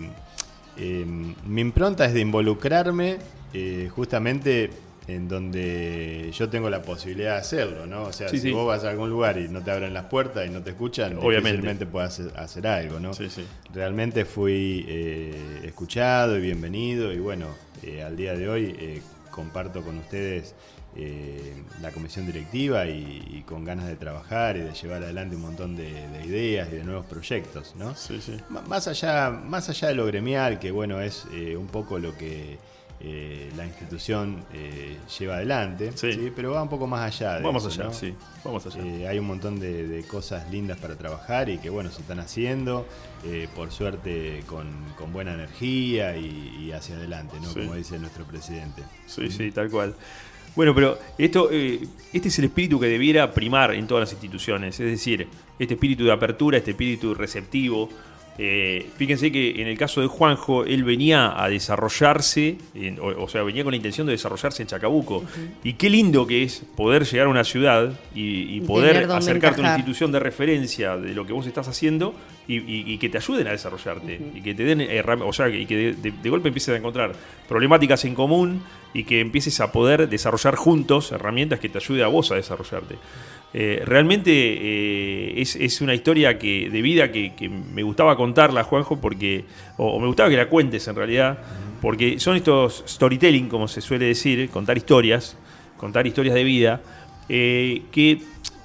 [0.77, 1.05] eh,
[1.47, 3.19] mi impronta es de involucrarme
[3.55, 4.71] eh, justamente
[5.07, 8.03] en donde yo tengo la posibilidad de hacerlo, ¿no?
[8.03, 8.51] O sea, Sí, si sí.
[8.53, 11.13] vos vas a algún lugar y no te abren las puertas y no te escuchan,
[11.17, 11.51] Obviamente.
[11.53, 13.15] difícilmente puedas hacer, hacer algo, ¿no?
[13.15, 13.45] Sí, sí.
[13.73, 17.47] Realmente fui eh, escuchado y bienvenido y bueno,
[17.83, 20.55] eh, al día de hoy eh, comparto con ustedes
[20.97, 25.43] eh, la comisión directiva y, y con ganas de trabajar y de llevar adelante un
[25.43, 27.95] montón de, de ideas y de nuevos proyectos, ¿no?
[27.95, 28.37] Sí, sí.
[28.49, 32.59] Más allá, más allá de lo gremial, que bueno, es eh, un poco lo que
[33.01, 36.13] eh, la institución eh, lleva adelante, Sí.
[36.13, 36.33] ¿sí?
[36.35, 37.95] pero va un poco más allá de Vamos eso, allá, ¿no?
[37.95, 38.15] sí.
[38.45, 38.83] Vamos allá.
[38.85, 42.19] Eh, hay un montón de, de cosas lindas para trabajar y que bueno, se están
[42.19, 42.87] haciendo,
[43.55, 47.49] por suerte con, con buena energía y, y hacia adelante, ¿no?
[47.53, 47.61] Sí.
[47.61, 48.83] Como dice nuestro presidente.
[49.07, 49.95] Sí, sí, tal cual.
[50.57, 54.81] Bueno, pero esto, eh, este es el espíritu que debiera primar en todas las instituciones,
[54.81, 57.89] es decir, este espíritu de apertura, este espíritu receptivo.
[58.41, 63.29] Eh, fíjense que en el caso de Juanjo, él venía a desarrollarse, en- o, o
[63.29, 65.25] sea, venía con la intención de desarrollarse en Chacabuco.
[65.65, 69.69] Y qué lindo que es poder llegar a una ciudad y, poder acercarte a una
[69.79, 72.15] institución de referencia de lo que vos estás haciendo
[72.47, 74.87] y, y- y que te ayuden a desarrollarte y que te den
[75.23, 77.13] o sea, y que de, de- de golpe empieces a encontrar
[77.49, 78.63] problemáticas en común
[78.95, 82.95] y que empieces a poder desarrollar juntos herramientas que te ayuden a vos a desarrollarte.
[83.55, 88.63] Eh, realmente eh, es, es una historia que, de vida que, que me gustaba contarla,
[88.65, 89.45] Juanjo, porque,
[89.79, 91.39] o, o me gustaba que la cuentes en realidad,
[91.81, 95.37] porque son estos storytelling, como se suele decir, contar historias,
[95.79, 96.81] contar historias de vida,
[97.31, 98.21] eh, que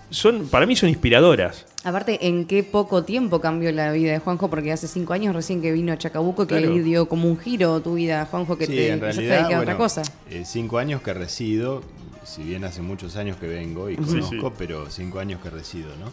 [0.10, 1.66] son, para mí son inspiradoras.
[1.86, 4.50] Aparte, ¿en qué poco tiempo cambió la vida de Juanjo?
[4.50, 6.74] Porque hace cinco años recién que vino a Chacabuco que Claro.
[6.76, 9.54] le dio como un giro tu vida, Juanjo, que Sí, te en empezaste a dedicar
[9.54, 10.02] a otra cosa.
[10.30, 11.82] eh, cinco años que resido,
[12.24, 14.56] si bien hace muchos años que vengo y conozco, sí.
[14.58, 16.12] pero cinco años que resido, ¿no?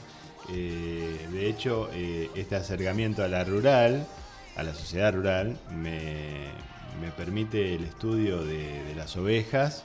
[0.52, 4.06] Eh, de hecho, eh, este acercamiento a la rural,
[4.56, 6.48] a la sociedad rural, me,
[7.00, 9.84] me permite el estudio de, de las ovejas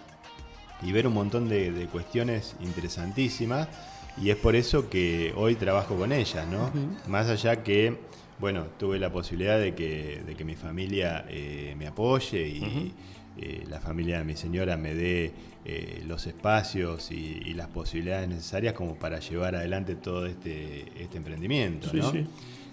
[0.82, 3.68] y ver un montón de, de cuestiones interesantísimas.
[4.22, 6.72] Y es por eso que hoy trabajo con ellas, ¿no?
[7.08, 7.98] Más allá que,
[8.40, 12.94] bueno, tuve la posibilidad de que, de que mi familia eh, me apoye y
[13.38, 15.32] eh, la familia de mi señora me dé
[15.66, 21.18] eh, los espacios y, y las posibilidades necesarias como para llevar adelante todo este, este
[21.18, 22.12] emprendimiento, Sí, ¿no?
[22.12, 22.26] sí.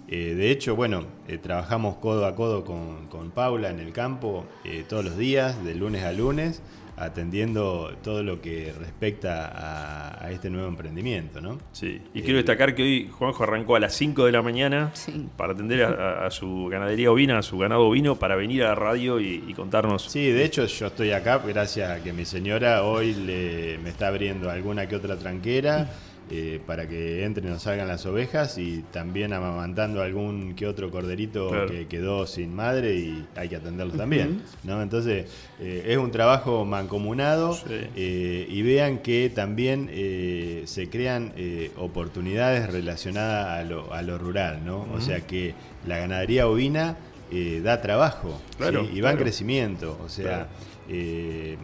[0.09, 1.05] Eh, de hecho, bueno,
[1.41, 4.45] trabajamos codo a codo con, con Paula en el campo
[4.89, 6.61] todos los días, de lunes a lunes,
[6.97, 11.57] atendiendo todo lo que respecta a, a este nuevo emprendimiento, ¿no?
[11.71, 14.91] Sí, y Eh, quiero destacar que hoy Juanjo arrancó a las 5 de la mañana
[14.93, 15.27] Sí.
[15.37, 15.89] para atender a,
[16.23, 19.43] a- a su ganadería ovina, a su ganado ovino, para venir a la radio y,
[19.47, 20.03] y contarnos.
[20.03, 24.07] Sí, de hecho yo estoy acá gracias a que mi señora hoy le, me está
[24.07, 25.89] abriendo alguna que otra tranquera
[26.31, 31.49] eh, para que entren o salgan las ovejas y también amamantando algún que otro corderito
[31.49, 31.67] Claro.
[31.67, 34.41] que quedó sin madre y hay que atenderlos también.
[34.63, 34.81] ¿no?
[34.81, 35.25] Entonces
[35.59, 37.63] eh, es un trabajo mancomunado Sí.
[37.95, 44.17] eh, y vean que también eh, se crean eh, oportunidades relacionadas a lo, a lo
[44.17, 44.87] rural, ¿no?
[44.93, 45.53] O sea que
[45.85, 46.97] la ganadería ovina
[47.31, 48.91] eh, da trabajo Claro, ¿sí?
[48.97, 50.47] y va en crecimiento, o sea, Claro.
[50.89, 51.57] eh,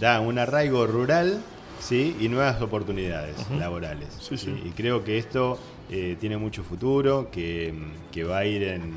[0.00, 1.40] da un arraigo rural
[1.80, 2.16] ¿sí?
[2.20, 4.08] y nuevas oportunidades laborales.
[4.20, 4.62] Sí, sí.
[4.64, 5.58] Y creo que esto
[5.90, 7.72] eh, tiene mucho futuro, que,
[8.12, 8.94] que va a ir en,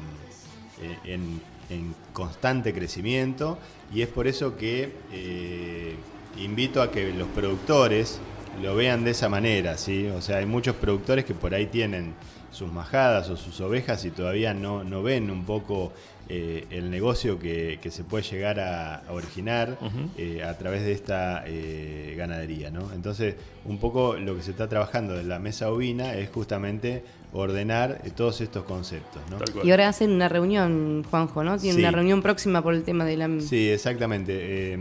[1.06, 3.60] en- en constante crecimiento
[3.94, 5.94] y es por eso que eh,
[6.39, 8.20] invito a que los productores
[8.62, 10.08] lo vean de esa manera, ¿sí?
[10.08, 12.13] O sea, hay muchos productores que por ahí tienen
[12.52, 15.94] sus majadas o sus ovejas y todavía no, no ven un poco
[16.30, 19.78] eh, el negocio que, que se puede llegar a, a originar
[20.18, 22.94] eh, a través de esta eh, ganadería, ¿no?
[22.94, 28.02] Entonces, un poco lo que se está trabajando en la mesa ovina es justamente ordenar
[28.04, 29.22] eh, todos estos conceptos.
[29.63, 31.58] Y ahora hacen una reunión, Juanjo, ¿no?
[31.58, 31.82] Tienen Sí.
[31.82, 33.30] una reunión próxima por el tema de la...
[33.42, 34.34] Sí, exactamente.
[34.74, 34.78] Eh,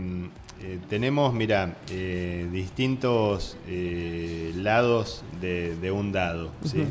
[0.61, 6.51] eh, tenemos, mira, eh, distintos eh, lados de, de un dado.
[6.65, 6.83] ¿sí?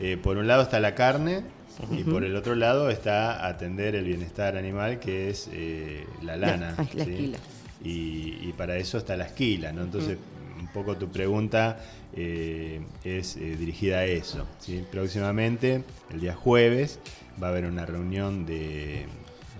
[0.00, 1.42] Eh, por un lado está la carne
[1.90, 6.74] y por el otro lado está atender el bienestar animal, que es eh, la lana.
[6.76, 7.10] la ¿sí?
[7.10, 7.38] esquila.
[7.84, 9.82] Y, y para eso está la esquila, ¿no?
[9.82, 10.18] Entonces,
[10.58, 11.78] un poco tu pregunta
[12.14, 14.46] eh, es eh, dirigida a eso.
[14.58, 14.84] ¿sí?
[14.90, 16.98] Próximamente, el día jueves,
[17.40, 19.06] va a haber una reunión de,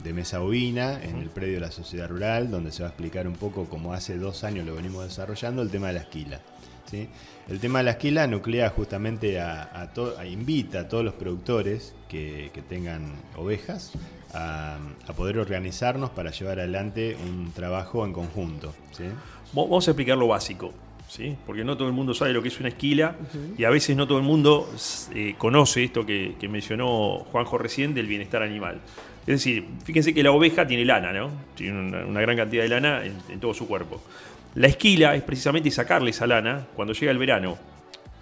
[0.02, 3.28] de mesa ovina en el predio de la sociedad rural, donde se va a explicar
[3.28, 6.40] un poco, como hace dos años lo venimos desarrollando, el tema de la esquila.
[6.90, 7.08] ¿Sí?
[7.48, 11.14] El tema de la esquila nuclea justamente a, a to- a- invita a todos los
[11.14, 13.92] productores que, que tengan ovejas
[14.34, 18.74] a, a poder organizarnos para llevar adelante un trabajo en conjunto.
[19.54, 20.72] Vamos a explicar lo básico,
[21.08, 21.36] ¿sí?
[21.46, 23.16] Porque no todo el mundo sabe lo que es una esquila
[23.56, 24.70] y a veces no todo el mundo
[25.14, 28.80] eh, conoce esto que, que mencionó Juanjo recién del bienestar animal.
[29.26, 31.30] Es decir, fíjense que la oveja tiene lana, ¿no?
[31.54, 34.00] Tiene una, una gran cantidad de lana en, en todo su cuerpo.
[34.54, 37.56] La esquila es precisamente sacarle esa lana cuando llega el verano.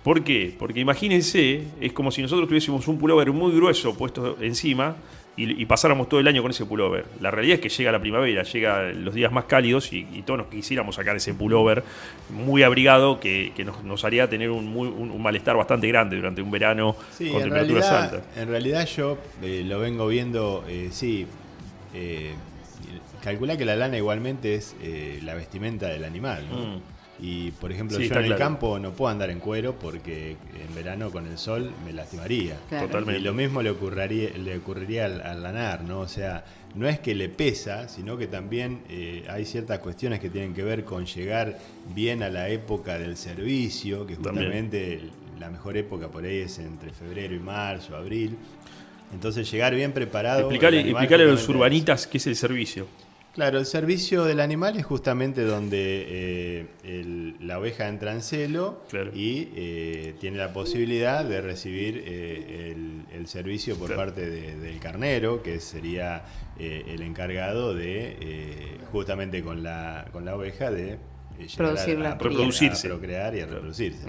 [0.03, 0.55] ¿Por qué?
[0.59, 4.95] Porque imagínense, es como si nosotros tuviésemos un pullover muy grueso puesto encima
[5.37, 7.05] y, y pasáramos todo el año con ese pullover.
[7.21, 10.39] La realidad es que llega la primavera, llega los días más cálidos y, y todos
[10.39, 11.83] nos quisiéramos sacar ese pullover
[12.31, 16.17] muy abrigado que, que nos, nos haría tener un, muy- un- un malestar bastante grande
[16.17, 18.23] durante un verano Sí, con temperaturas altas.
[18.37, 21.27] en realidad yo eh, lo vengo viendo, eh, sí,
[21.95, 22.33] eh,
[23.27, 26.59] calcula que la lana igualmente es eh, la vestimenta del animal, ¿no?
[26.59, 26.81] Mm.
[27.19, 28.39] Y por ejemplo, Sí, yo en el claro.
[28.39, 32.57] campo no puedo andar en cuero porque en verano con el sol me lastimaría.
[32.69, 32.87] Claro.
[32.87, 33.21] Totalmente.
[33.21, 36.01] Y lo mismo le ocurriría, le ocurriría al, al lanar, ¿no?
[36.01, 36.45] O sea,
[36.77, 40.63] no es que le pesa, sino que también eh, hay ciertas cuestiones que tienen que
[40.63, 41.59] ver con llegar
[41.95, 45.01] bien a la época del servicio, que justamente
[45.41, 48.37] la mejor época por ahí es entre febrero y marzo, abril.
[49.13, 50.41] Entonces llegar bien preparado.
[50.41, 52.87] Explicarle, a los urbanitas qué es el servicio.
[53.37, 58.83] Claro, el servicio del animal es justamente donde eh, el- la oveja entra en celo
[58.89, 59.11] Claro.
[59.15, 64.05] y eh, tiene la posibilidad de recibir eh, el, el servicio por Claro.
[64.07, 66.25] parte de- del carnero, que sería
[66.59, 70.99] eh, el encargado de, eh, justamente con la, con la oveja, de eh,
[71.41, 72.13] llegar Producir a, la a.
[72.15, 72.87] Reproducirse.
[72.87, 74.07] a procrear y a reproducirse.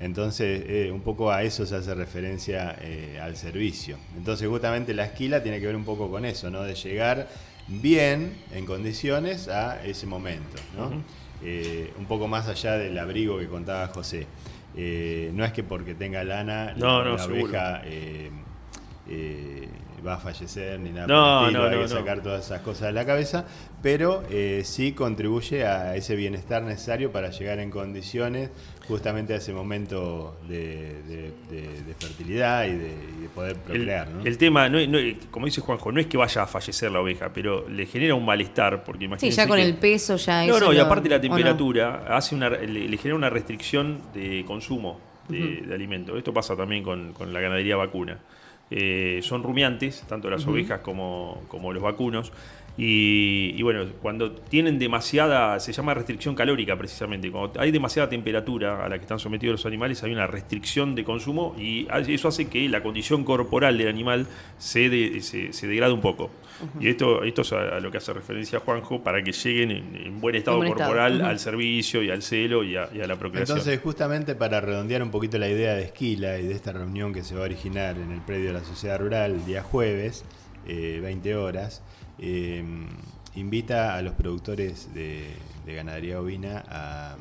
[0.00, 3.98] Entonces, eh, un poco a eso se hace referencia eh, al servicio.
[4.16, 6.64] Entonces, justamente la esquila tiene que ver un poco con eso, ¿no?
[6.64, 7.28] De llegar
[7.68, 11.02] bien, en condiciones, a ese momento, ¿no?
[11.42, 14.26] Eh, un poco más allá del abrigo que contaba José.
[14.76, 18.30] Eh, no es que porque tenga lana No, la, no, la oveja eh,
[20.06, 22.00] va a fallecer ni nada No, por el estilo, no, hay no, que no.
[22.00, 23.44] sacar todas esas cosas de la cabeza,
[23.82, 28.50] pero eh, sí contribuye a ese bienestar necesario para llegar en condiciones
[28.86, 33.58] justamente a ese momento de, de- de- de fertilidad y de, y de poder El,
[33.62, 34.08] procrear.
[34.08, 34.22] ¿no?
[34.24, 34.98] el tema, no, no
[35.30, 38.24] como dice Juanjo, no es que vaya a fallecer la oveja, pero le genera un
[38.26, 41.16] malestar, porque Sí, ya con que- el peso ya No, no, y lo- aparte la
[41.16, 41.22] ¿o no?
[41.22, 46.18] temperatura hace una, le, le genera una restricción de consumo de, de alimento.
[46.18, 48.18] Esto pasa también con, con la ganadería vacuna.
[48.70, 52.32] Eh, son rumiantes, tanto las ovejas como, como los vacunos.
[52.76, 58.84] Y, y bueno, cuando tienen demasiada, se llama restricción calórica precisamente, cuando hay demasiada temperatura
[58.84, 62.48] a la que están sometidos los animales, hay una restricción de consumo y eso hace
[62.48, 64.26] que la condición corporal del animal
[64.58, 66.30] se, de- se, se degrade un poco.
[66.80, 69.96] Y esto, esto es a, a lo que hace referencia Juanjo, para que lleguen en,
[69.96, 73.06] en buen estado buen estado, corporal al servicio y al celo y a, y a
[73.06, 73.58] la procreación.
[73.58, 77.22] Entonces, justamente para redondear un poquito la idea de Esquila y de esta reunión que
[77.24, 80.24] se va a originar en el predio de la Sociedad Rural el día jueves,
[80.66, 81.82] eh, 20 horas,
[82.18, 82.64] eh,
[83.34, 85.26] invita a los productores de,
[85.66, 87.16] de ganadería ovina a,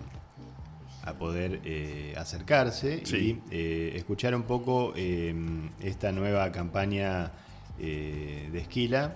[1.05, 3.41] a poder eh, acercarse Sí.
[3.49, 5.33] y eh, escuchar un poco eh,
[5.81, 7.31] esta nueva campaña
[7.85, 9.15] eh, de Esquila,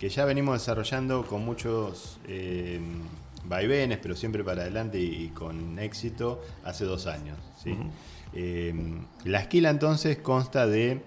[0.00, 2.80] que ya venimos desarrollando con muchos eh,
[3.44, 7.38] vaivenes, pero siempre para adelante y, y con éxito hace dos años.
[8.34, 8.74] Eh,
[9.24, 11.00] la esquila entonces consta de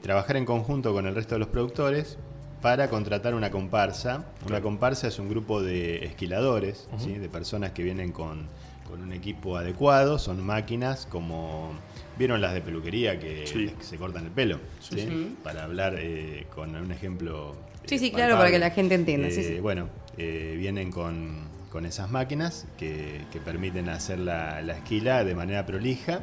[0.00, 2.16] trabajar en conjunto con el resto de los productores
[2.62, 4.24] para contratar una comparsa.
[4.46, 7.12] Una comparsa es un grupo de esquiladores, ¿sí?
[7.12, 8.48] de personas que vienen con,
[8.92, 11.72] con un equipo adecuado, son máquinas como...
[12.18, 13.68] ¿Vieron las de peluquería que, Sí.
[13.70, 14.58] que se cortan el pelo?
[14.80, 15.06] Sí, ¿sí?
[15.08, 15.36] sí.
[15.42, 17.52] Para hablar eh, con un ejemplo.
[17.84, 19.60] eh, Sí, sí, claro, para que la gente entienda, sí, Eh, sí.
[19.60, 19.88] Bueno,
[20.18, 21.38] eh, vienen con,
[21.70, 26.20] con esas máquinas que, que permiten hacer la, la esquila de manera prolija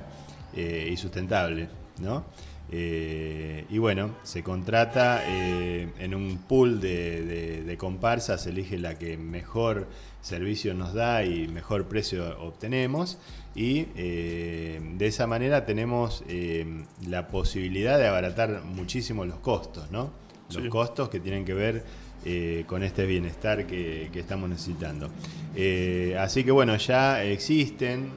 [0.55, 2.24] eh, y sustentable, ¿no?
[2.72, 8.78] Eh, y bueno, se contrata eh, en un pool de, de- de comparsas, se elige
[8.78, 9.88] la que mejor
[10.22, 13.17] servicio nos da y mejor precio obtenemos.
[13.55, 20.11] Y eh, de esa manera tenemos eh, la posibilidad de abaratar muchísimo los costos, ¿no?
[20.53, 20.70] Los Sí.
[20.70, 21.84] costos que tienen que ver
[22.26, 25.09] eh, con este bienestar que, que estamos necesitando.
[26.20, 28.11] Así que bueno, ya existen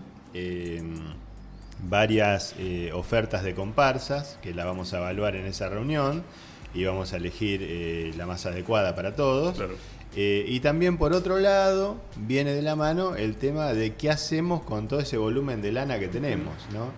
[1.89, 6.23] varias eh, ofertas de comparsas que la vamos a evaluar en esa reunión
[6.75, 9.57] y vamos a elegir la más adecuada para todos.
[9.57, 9.75] Claro.
[10.15, 14.63] Eh, y también por otro lado viene de la mano el tema de qué hacemos
[14.63, 16.91] con todo ese volumen de lana que tenemos, ¿no?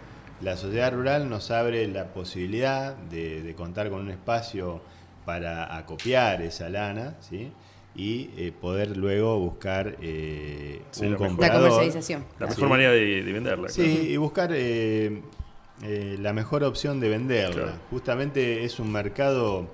[0.42, 4.80] La sociedad rural nos abre la posibilidad de, de contar con un espacio
[5.24, 7.52] para acopiar esa lana, ¿sí?
[7.96, 12.24] Y eh, poder luego buscar eh, Sí, un la comercialización.
[12.40, 12.54] La Sí.
[12.56, 13.68] mejor manera de, de venderla.
[13.68, 14.02] Sí, claro.
[14.10, 15.22] y buscar eh,
[15.84, 17.54] eh, la mejor opción de venderla.
[17.62, 17.78] Claro.
[17.90, 19.68] Justamente es un mercado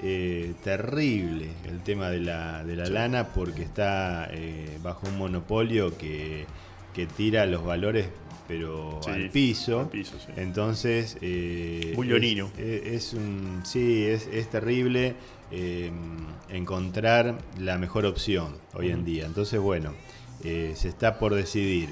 [0.00, 5.96] eh, terrible el tema de la, de la lana porque está eh, bajo un monopolio
[5.98, 6.46] que,
[6.94, 8.08] que tira los valores
[8.46, 9.80] pero Sí, al piso.
[9.80, 10.32] al piso, sí.
[10.36, 11.18] Entonces...
[11.20, 11.92] eh,
[12.94, 15.14] es- un, sí, es, es terrible
[15.50, 15.90] eh,
[16.48, 19.26] encontrar la mejor opción hoy en día.
[19.26, 19.92] Entonces, bueno,
[20.42, 21.90] se está por decidir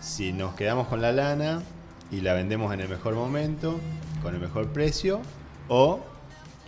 [0.00, 1.62] si nos quedamos con la lana
[2.10, 3.78] y la vendemos en el mejor momento,
[4.22, 5.20] con el mejor precio,
[5.68, 6.00] o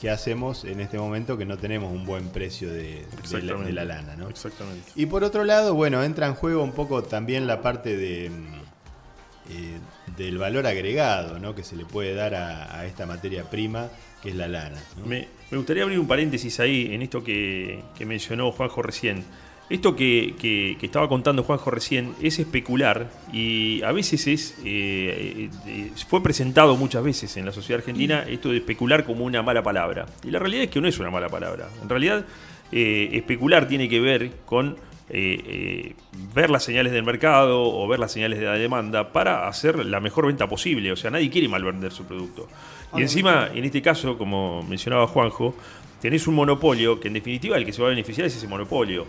[0.01, 3.64] qué hacemos en este momento que no tenemos un buen precio de, de la, Exactamente.
[3.66, 4.16] de la lana.
[4.16, 4.28] ¿no?
[4.28, 4.90] Exactamente.
[4.95, 9.78] Y por otro lado, bueno, entra en juego un poco también la parte de, eh,
[10.16, 11.55] del valor agregado ¿no?
[11.55, 13.88] que se le puede dar a, a esta materia prima
[14.22, 14.82] que es la lana.
[14.99, 15.07] ¿no?
[15.07, 19.24] Me, me gustaría abrir un paréntesis ahí en esto que, que mencionó Juanjo recién.
[19.70, 25.48] Esto que, que- que estaba contando Juanjo recién es especular y a veces es eh,
[25.66, 29.62] eh, fue presentado muchas veces en la sociedad argentina esto de especular como una mala
[29.62, 30.04] palabra.
[30.22, 31.68] Y la realidad es que no es una mala palabra.
[31.82, 32.26] En realidad,
[32.72, 34.76] eh, especular tiene que ver con
[35.10, 35.94] eh, eh,
[36.34, 39.98] ver las señales del mercado o ver las señales de la demanda para hacer la
[40.00, 40.92] mejor venta posible.
[40.92, 42.48] O sea, nadie quiere mal vender su producto.
[42.96, 45.54] Y encima, en este caso, como mencionaba Juanjo,
[46.00, 49.06] tenés un monopolio que en definitiva el que se va a beneficiar es ese monopolio.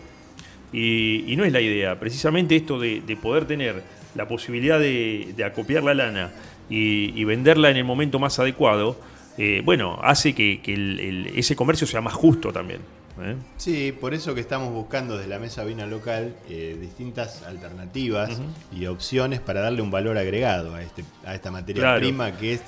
[0.74, 2.00] Y, y no es la idea.
[2.00, 3.84] Precisamente esto de, de poder tener
[4.16, 6.32] la posibilidad de, de acopiar la lana
[6.70, 8.98] y, y venderla en el momento más adecuado,
[9.38, 12.80] eh, bueno, hace que, que el- el- ese comercio sea más justo también.
[13.22, 13.36] ¿eh?
[13.58, 18.42] Sí, por eso que estamos buscando desde la mesa vina local eh, distintas alternativas
[18.76, 22.00] y opciones para darle un valor agregado a, este, a esta materia Claro.
[22.00, 22.62] prima que es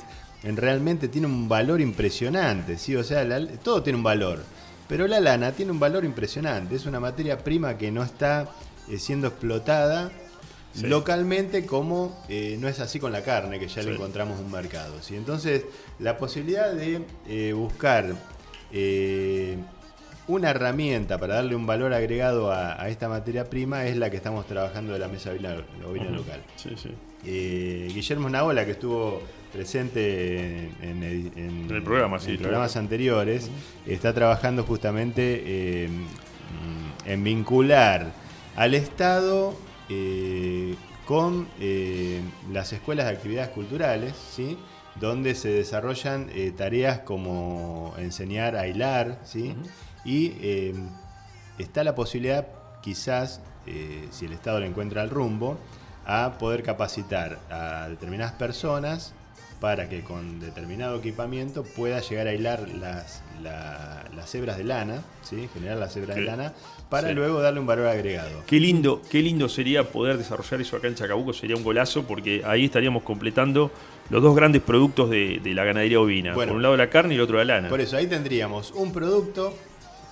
[0.44, 2.96] en realmente tiene un valor impresionante, ¿sí?
[2.96, 4.44] O sea, la- todo tiene un valor,
[4.88, 8.50] pero la lana tiene un valor impresionante, es una materia prima que no está
[8.90, 10.12] eh, siendo explotada
[10.74, 10.86] Sí.
[10.86, 15.02] localmente como eh, no es así con la carne, que ya le encontramos un mercado.
[15.02, 15.16] ¿sí?
[15.16, 15.64] Entonces,
[15.98, 18.14] la posibilidad de eh, buscar
[20.28, 24.18] una herramienta para darle un valor agregado a, a esta materia prima es la que
[24.18, 25.56] estamos trabajando de la mesa ovina,
[25.88, 26.42] ovina local.
[26.58, 26.90] Sí, sí.
[27.26, 29.22] Eh, Guillermo Naola, que estuvo
[29.62, 33.50] presente en, en- en- En el programa, sí, en programas anteriores,
[33.88, 35.90] está trabajando justamente eh,
[37.06, 38.12] en vincular
[38.56, 39.56] al Estado
[39.90, 44.60] eh, con eh, las escuelas de actividades culturales, ¿sí?
[45.00, 49.56] donde se desarrollan tareas como enseñar a hilar, ¿sí?
[50.06, 50.34] y
[51.58, 52.48] está la posibilidad,
[52.82, 53.42] quizás,
[54.12, 55.58] si el Estado le encuentra el rumbo,
[56.06, 59.14] a poder capacitar a determinadas personas
[59.60, 65.04] para que con determinado equipamiento pueda llegar a hilar las, la- las hebras de lana,
[65.24, 65.50] ¿sí?
[65.54, 66.22] generar las hebras Sí.
[66.22, 66.54] de lana,
[66.90, 67.14] para Sí.
[67.16, 68.44] luego darle un valor agregado.
[68.46, 72.44] Qué lindo, qué lindo sería poder desarrollar eso acá en Chacabuco, sería un golazo porque
[72.46, 73.72] ahí estaríamos completando
[74.10, 76.34] los dos grandes productos de, de la ganadería ovina.
[76.34, 76.50] Bueno.
[76.52, 77.68] Por un lado la carne y el otro la lana.
[77.70, 79.54] Por eso ahí tendríamos un producto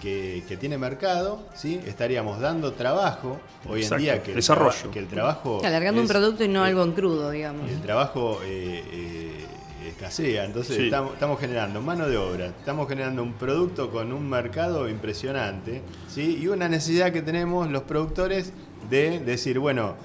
[0.01, 1.79] que, que tiene mercado, ¿sí?
[1.85, 4.91] estaríamos dando trabajo hoy Exacto, en día que el, desarrollo.
[4.91, 5.61] que el trabajo...
[5.63, 7.69] Alargando un producto y no eh, algo en crudo, digamos.
[7.69, 9.45] el trabajo eh, eh,
[9.89, 10.83] escasea, entonces Sí.
[10.85, 16.39] estamos, estamos generando mano de obra, estamos generando un producto con un mercado impresionante, ¿sí?
[16.41, 18.51] y una necesidad que tenemos los productores
[18.89, 19.95] de decir, bueno,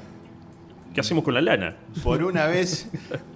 [0.95, 1.76] ¿Qué hacemos con la lana?
[2.03, 2.88] por una vez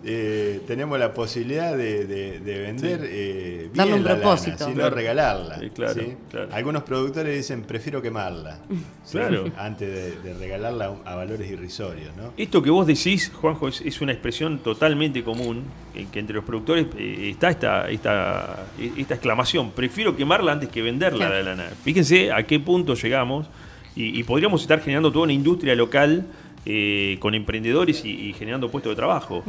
[0.05, 4.65] eh, tenemos la posibilidad de, de- de vender eh, bien Darle un la lana, propósito.
[4.65, 4.71] ¿sí?
[4.71, 4.97] no Claro.
[4.97, 5.59] regalarla.
[5.61, 6.15] Sí, claro, ¿sí?
[6.31, 6.49] claro.
[6.53, 8.59] Algunos productores dicen, prefiero quemarla,
[9.05, 9.19] ¿sí?
[9.19, 9.45] Claro.
[9.57, 12.11] antes de, de regalarla a valores irrisorios.
[12.17, 12.33] ¿no?
[12.37, 15.63] Esto que vos decís, Juanjo, es, es una expresión totalmente común,
[15.95, 20.83] en que entre los productores eh, está esta, esta, esta exclamación, prefiero quemarla antes que
[20.83, 21.35] venderla Claro.
[21.35, 21.65] la lana.
[21.85, 23.47] Fíjense a qué punto llegamos
[23.95, 26.27] y, y podríamos estar generando toda una industria local
[26.67, 29.45] eh, con emprendedores y, y generando puestos de trabajo.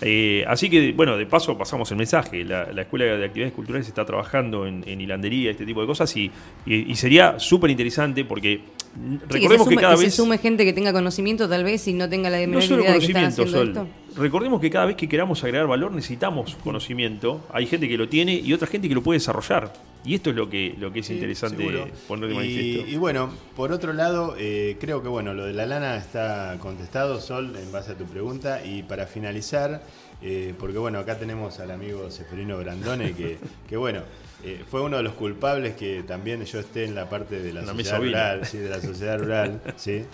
[0.00, 2.44] Eh, así que, bueno, de paso pasamos el mensaje.
[2.44, 6.14] La, la Escuela de Actividades Culturales está trabajando en, en hilandería, este tipo de cosas,
[6.16, 6.30] y,
[6.66, 8.60] y- y sería súper interesante porque
[8.96, 10.14] Sí, que, recordemos que, sume, cada que se vez...
[10.14, 12.98] sume gente que tenga conocimiento tal vez y no tenga la No solo idea de
[13.00, 13.86] que están conocimiento, haciendo Sol.
[13.92, 14.05] esto.
[14.16, 17.44] Recordemos que cada vez que queramos agregar valor necesitamos conocimiento.
[17.52, 19.72] Hay gente que lo tiene y otra gente que lo puede desarrollar.
[20.04, 21.88] Y esto es lo que, lo que es Sí, interesante seguro.
[22.06, 22.90] poner de y, manifiesto.
[22.92, 27.20] y bueno, por otro lado, eh, creo que bueno, lo de la lana está contestado,
[27.20, 28.64] Sol, en base a tu pregunta.
[28.64, 29.82] Y para finalizar,
[30.22, 33.38] eh, porque bueno, acá tenemos al amigo Seferino Brandone, que,
[33.68, 34.02] que bueno,
[34.44, 37.62] eh, fue uno de los culpables que también yo esté en la parte de la,
[37.62, 40.04] la sociedad rural, sí, de la sociedad rural, sí.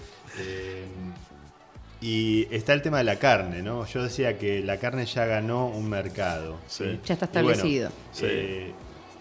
[2.03, 3.87] Y está el tema de la carne, ¿no?
[3.87, 6.59] Yo decía que la carne ya ganó un mercado.
[6.67, 6.99] Sí.
[7.05, 7.91] Ya está bueno, establecido.
[8.13, 8.25] Sí.
[8.29, 8.73] eh,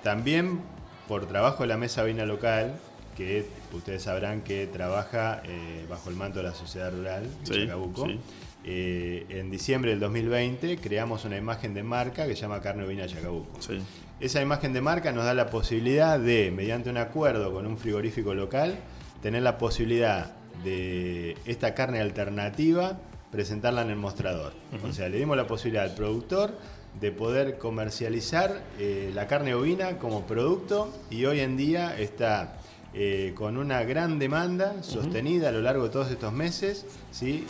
[0.03, 0.59] también
[1.07, 2.73] por trabajo de la mesa vina local,
[3.15, 7.61] que ustedes sabrán que trabaja eh, bajo el manto de la sociedad rural de Sí,
[7.61, 8.07] Chacabuco.
[8.07, 8.19] sí.
[8.63, 13.05] Eh, en diciembre del 2020 creamos una imagen de marca que se llama Carne Ovina
[13.07, 13.61] Chacabuco.
[13.61, 13.79] Sí.
[14.19, 18.34] Esa imagen de marca nos da la posibilidad de, mediante un acuerdo con un frigorífico
[18.34, 18.75] local,
[19.21, 20.32] tener la posibilidad
[20.63, 22.99] de esta carne alternativa
[23.31, 24.53] presentarla en el mostrador.
[24.87, 26.53] O sea, le dimos la posibilidad al productor
[26.99, 32.59] de poder comercializar eh, la carne ovina como producto y hoy en día está
[32.93, 37.45] eh, con una gran demanda sostenida a lo largo de todos estos meses, ¿sí?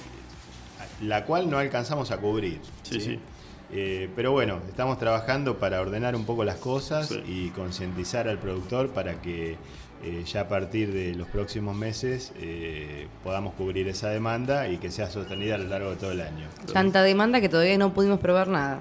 [1.02, 2.60] la cual no alcanzamos a cubrir.
[2.84, 3.20] Sí, sí.
[3.74, 8.90] Eh, pero bueno, estamos trabajando para ordenar un poco las cosas y concientizar al productor
[8.90, 9.56] para que
[10.04, 14.90] eh, ya a partir de los próximos meses eh, podamos cubrir esa demanda y que
[14.92, 16.48] sea sostenida a lo largo de todo el año.
[16.74, 18.80] Tanta demanda que todavía no pudimos probar nada.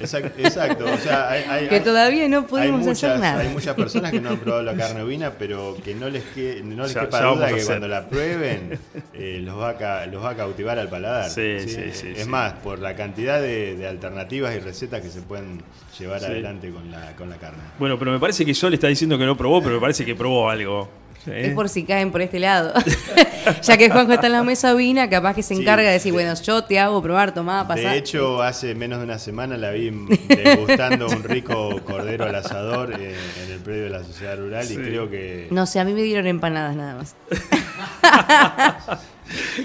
[0.00, 3.40] Exacto, exacto, o sea, hay, hay- Que todavía no hay pudimos muchas, hacer nada.
[3.40, 6.62] hay muchas personas que no han probado la carne ovina, pero que no les, que,
[6.64, 8.78] no les Ya- quepa duda que cuando la prueben
[9.14, 11.30] eh, los, va a, los va a cautivar al paladar.
[11.30, 12.28] Sí, sí, sí, es sí.
[12.28, 15.62] más, por la cantidad de, de alternativas y recetas que se pueden
[15.98, 16.26] llevar Sí.
[16.26, 17.58] adelante con la, con la carne.
[17.78, 20.09] Bueno, pero me parece que Sol está diciendo que no probó, pero me parece que
[20.14, 20.88] probó algo.
[21.26, 22.72] Es por si caen por este lado.
[23.62, 26.12] ya que Juanjo está en la mesa vina, capaz que se Sí, encarga de decir,
[26.12, 27.90] bueno, yo te hago probar, tomá, pasá.
[27.90, 29.90] De hecho, hace menos de una semana la vi
[30.28, 34.76] degustando un rico cordero al asador eh, en el predio de la sociedad rural y
[34.76, 37.14] creo que No sé, a mí me dieron empanadas nada más.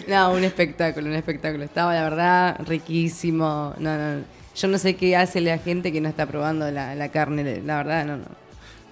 [0.08, 1.64] no, un espectáculo, un espectáculo.
[1.64, 3.74] Estaba, la verdad, riquísimo.
[3.78, 4.24] No, no.
[4.56, 7.62] Yo no sé qué hace la gente que no está probando la, la carne.
[7.66, 8.45] La verdad, no, no.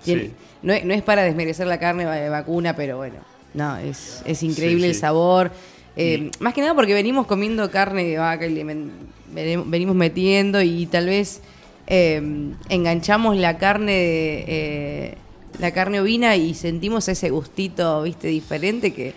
[0.04, 0.32] Tiene- Sí.
[0.62, 3.16] no, es, no es para desmerecer la carne de vacuna, pero bueno.
[3.54, 5.52] No, es, es increíble Sí, el sabor.
[5.96, 8.92] Eh, Más que nada porque venimos comiendo carne de vaca y le men-
[9.34, 11.42] venimos- metiendo y tal vez
[11.86, 12.22] eh,
[12.70, 15.18] enganchamos la carne de, eh,
[15.60, 19.14] la carne ovina y sentimos ese gustito, viste, diferente que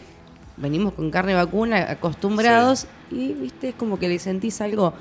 [0.58, 4.92] venimos con carne vacuna acostumbrados y viste es como que le sentís algo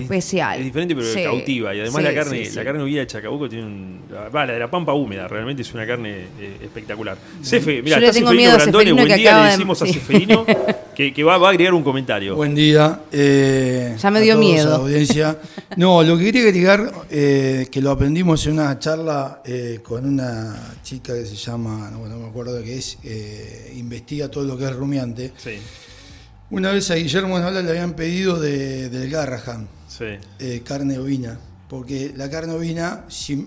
[0.00, 0.58] especial.
[0.58, 1.22] Es diferente, pero Sí.
[1.22, 1.74] cautiva.
[1.74, 2.56] Y además Sí, la carne, sí, sí.
[2.56, 4.00] la carne ovina de Chacabuco tiene un.
[4.34, 7.16] Va, la de la pampa húmeda, realmente es una carne eh, espectacular.
[7.42, 9.86] Cefe, mira, está tengo Ceferino Ceferino buen día, acaba le de- decimos a.
[9.86, 10.46] Ceferino
[10.94, 12.34] que, que va, va a agregar un comentario.
[12.36, 13.00] Buen día.
[13.12, 14.66] eh, Ya me a dio todos, miedo.
[14.66, 15.38] a la audiencia.
[15.76, 20.74] No, lo que quería agregar, eh, que lo aprendimos en una charla eh, con una
[20.82, 24.44] chica que se llama, no, bueno, no me acuerdo de qué es, eh, investiga todo
[24.44, 25.32] lo que es rumiante.
[25.38, 25.52] Sí,
[26.50, 29.66] Una vez a Guillermo Nala le habían pedido de, del Garrahan
[29.98, 30.04] sí.
[30.38, 31.38] eh, carne ovina,
[31.68, 33.46] porque la carne ovina, si,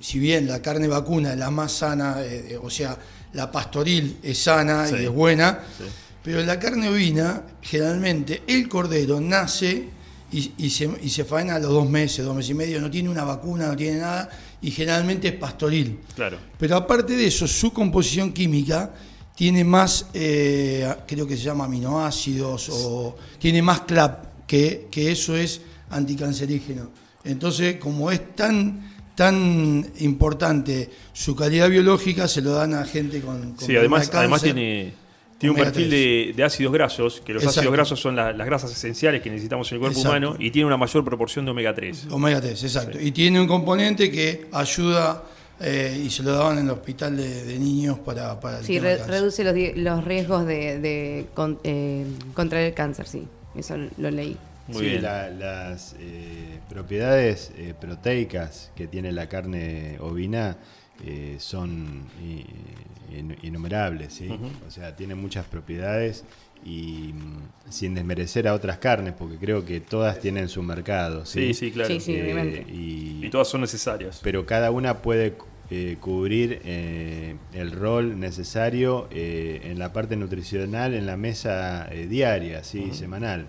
[0.00, 2.96] si bien la carne vacuna es la más sana, eh, eh, o sea,
[3.34, 4.96] la pastoril es sana Sí.
[5.00, 5.84] y es buena, Sí.
[6.22, 9.88] pero la carne ovina, generalmente el cordero nace
[10.30, 12.90] y, y se, y se faena a los dos meses, dos meses y medio, no
[12.90, 14.30] tiene una vacuna, no tiene nada,
[14.62, 16.00] y generalmente es pastoril.
[16.14, 16.38] Claro.
[16.58, 18.92] Pero aparte de eso, su composición química
[19.36, 25.36] tiene más, eh, creo que se llama aminoácidos, o tiene más CLAP, que, que eso
[25.36, 25.60] es
[25.92, 26.90] anticancerígeno.
[27.24, 33.52] Entonces, como es tan, tan importante su calidad biológica, se lo dan a gente con...
[33.52, 34.92] con Sí, además, de además tiene,
[35.38, 35.90] tiene un perfil 3.
[35.90, 37.60] de, de ácidos grasos, que los Exacto.
[37.60, 40.16] ácidos grasos son la- las grasas esenciales que necesitamos en el cuerpo Exacto.
[40.26, 42.08] humano y tiene una mayor proporción de omega 3.
[42.10, 42.98] Omega 3, exacto.
[42.98, 43.06] Sí.
[43.08, 45.22] Y tiene un componente que ayuda,
[45.60, 48.72] eh, y se lo daban en el hospital de, de niños para, para el Sí,
[48.74, 49.14] tema re- del cáncer.
[49.20, 53.28] reduce los, los riesgos de, de con- eh, contraer el cáncer, sí.
[53.54, 54.36] Eso lo leí.
[54.68, 55.02] Muy Sí, bien.
[55.02, 60.56] la- las eh, propiedades eh, proteicas que tiene la carne ovina
[61.04, 62.06] eh, son
[63.42, 64.28] innumerables, ¿sí?
[64.66, 66.24] O sea, tiene muchas propiedades
[66.64, 71.48] y mm, sin desmerecer a otras carnes, porque creo que todas tienen su mercado, ¿sí?
[71.48, 71.88] Sí, sí, claro.
[71.94, 72.20] Sí, sí.
[72.20, 72.64] obviamente.
[72.72, 74.20] y, Y todas son necesarias.
[74.22, 75.34] pero cada una puede
[75.70, 82.06] eh, cubrir eh, el rol necesario eh, en la parte nutricional en la mesa eh,
[82.06, 82.92] diaria, ¿sí?
[82.92, 83.46] semanal.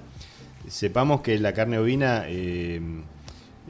[0.68, 2.80] Sepamos que la carne ovina eh,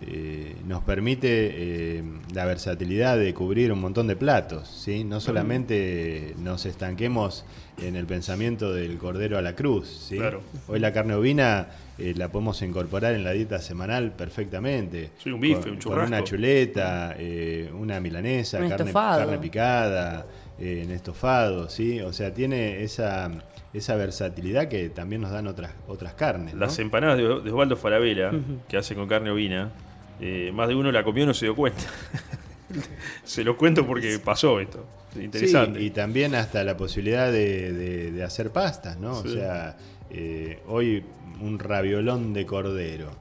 [0.02, 5.04] eh, nos permite eh, la versatilidad de cubrir un montón de platos, ¿sí?
[5.04, 7.46] no solamente nos estanquemos
[7.82, 10.08] en el pensamiento del cordero a la cruz.
[10.10, 10.18] ¿sí?
[10.18, 10.41] Claro.
[10.68, 11.68] Hoy la carne ovina
[11.98, 15.12] eh, la podemos incorporar en la dieta semanal perfectamente.
[15.20, 16.26] Sí, un bife, con, un con una churrasco.
[16.26, 20.26] chuleta, eh, una milanesa, Un carne, carne picada,
[20.64, 21.99] eh, en estofado, ¿sí?
[22.01, 23.30] O sea, tiene esa,
[23.74, 26.53] esa versatilidad que también nos dan otras, otras carnes.
[26.53, 26.61] ¿no?
[26.61, 28.32] Las empanadas de, de Osvaldo Farabela,
[28.68, 29.72] que hace con carne ovina,
[30.22, 31.84] eh, más de uno la comió y no se dio cuenta.
[33.24, 34.86] se lo cuento porque pasó esto.
[35.16, 35.80] Es Interesante.
[35.80, 39.22] Sí, y también hasta la posibilidad de, de- de hacer pastas, ¿no?
[39.22, 39.28] Sí.
[39.28, 39.78] O sea,
[40.09, 41.03] eh, hoy
[41.42, 43.12] un raviolón de cordero.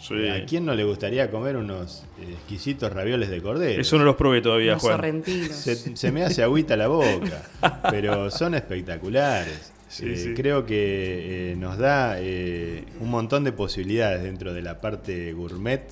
[0.00, 0.28] Sí.
[0.28, 3.80] ¿A quién no le gustaría comer unos exquisitos ravioles de cordero?
[3.80, 4.96] Eso no los probé todavía, Los Juan.
[4.96, 5.56] sorrentinos.
[5.56, 7.42] Se, se me hace agüita la boca,
[7.90, 9.72] pero son espectaculares.
[9.88, 10.34] Sí, Eh, sí.
[10.34, 15.82] Creo que eh, nos da eh, un montón de posibilidades dentro de la parte gourmet,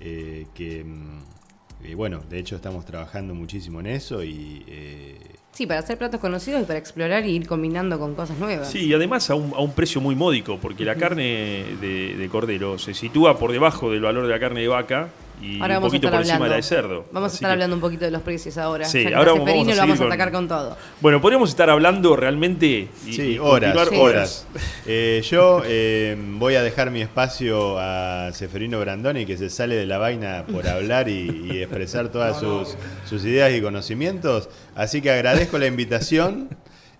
[0.00, 5.18] eh, que, mm, bueno, de hecho estamos trabajando muchísimo en eso y eh,
[5.54, 8.68] Sí, para hacer platos conocidos y para explorar y ir combinando con cosas nuevas.
[8.70, 12.28] Sí, y además a un, a un precio muy módico, porque la carne de, de
[12.28, 15.10] cordero se sitúa por debajo del valor de la carne de vaca
[15.42, 16.44] y Ahora un vamos a poquito estar por encima hablando.
[16.44, 17.04] de la de cerdo.
[17.12, 18.84] Vamos a estar que- hablando un poquito de los precios ahora.
[18.86, 20.76] Sí, ahora está vamos a lo vamos a atacar con todo.
[21.00, 23.96] Bueno, podríamos estar hablando realmente y, Sí, y horas, Sí.
[23.96, 24.46] horas.
[24.86, 29.86] Eh, yo eh, voy a dejar mi espacio a Seferino Brandoni, que se sale de
[29.86, 32.76] la vaina por hablar y, y expresar todas sus,
[33.08, 34.48] sus ideas y conocimientos.
[34.74, 36.48] Así que agradezco la invitación.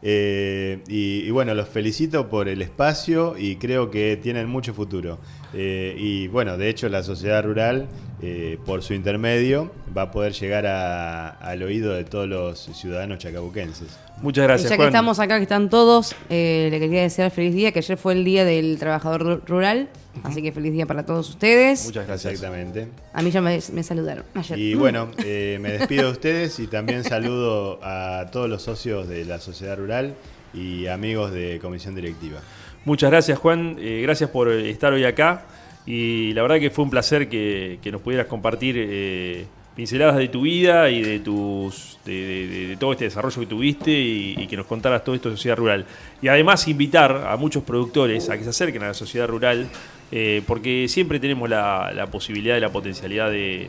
[0.07, 5.19] eh, y, y bueno, los felicito por el espacio y creo que tienen mucho futuro.
[5.55, 7.87] Eh, y bueno, de hecho la sociedad rural,
[8.23, 13.19] eh, por su intermedio, va a poder llegar a- al oído de todos los ciudadanos
[13.19, 13.89] chacabuquenses.
[14.23, 14.89] Muchas gracias, y ya que Juan.
[14.89, 18.25] estamos acá, que están todos, eh, le quería desear feliz día, que ayer fue el
[18.25, 19.89] día del trabajador ru- rural.
[20.23, 21.85] Así que feliz día para todos ustedes.
[21.87, 22.35] Muchas gracias.
[22.35, 22.87] Exactamente.
[23.13, 24.57] A mí ya me, me saludaron ayer.
[24.59, 29.25] Y bueno, eh, me despido de ustedes y también saludo a todos los socios de
[29.25, 30.15] la sociedad rural
[30.55, 32.39] y amigos de comisión directiva.
[32.85, 33.77] Muchas gracias, Juan.
[33.81, 35.45] Eh, gracias por estar hoy acá.
[35.87, 40.43] Y la verdad que fue un placer que, nos pudieras compartir eh, pinceladas de tu
[40.43, 45.15] vida y de tus de, todo este desarrollo que tuviste y, que nos contaras todo
[45.15, 45.85] esto de sociedad rural.
[46.23, 49.69] Y además invitar a muchos productores a que se acerquen a la sociedad rural,
[50.13, 53.69] eh, porque siempre tenemos la, posibilidad y la potencialidad de,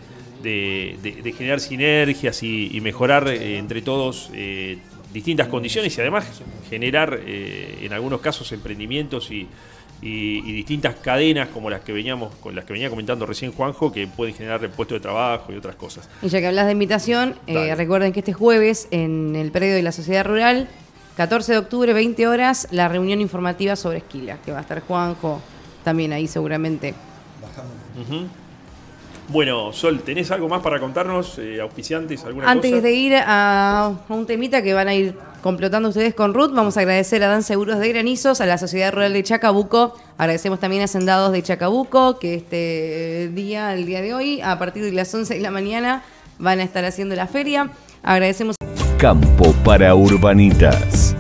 [1.37, 4.77] generar sinergias y, y mejorar eh, entre todos eh,
[5.15, 6.25] distintas condiciones y además
[6.69, 9.47] generar eh, en algunos casos emprendimientos y,
[10.01, 13.91] y- y distintas cadenas como las que veníamos con las que venía comentando recién Juanjo
[13.93, 16.09] que pueden generar puestos de trabajo y otras cosas.
[16.21, 19.83] Y ya que hablas de invitación, eh, recuerden que este jueves en el predio de
[19.83, 20.67] la Sociedad Rural,
[21.15, 25.41] 14 de octubre, 20 horas, la reunión informativa sobre Esquila, que va a estar Juanjo
[25.85, 26.93] también ahí seguramente.
[28.01, 28.27] Ujú.
[29.27, 31.39] Bueno, Sol, ¿tenés algo más para contarnos?
[31.39, 32.23] Eh, ¿Auspiciantes?
[32.25, 32.81] ¿Alguna Antes cosa?
[32.83, 36.75] de ir a, a un temita que van a ir complotando ustedes con Ruth, vamos
[36.77, 39.95] a agradecer a Dan Seguros de Granizos, a la Sociedad Rural de Chacabuco.
[40.17, 44.83] Agradecemos también a Sendados de Chacabuco, que este día, el día de hoy, a partir
[44.83, 46.03] de las 11 de la mañana,
[46.39, 47.69] van a estar haciendo la feria.
[48.01, 48.55] Agradecemos
[48.97, 51.15] Campo para Urbanitas.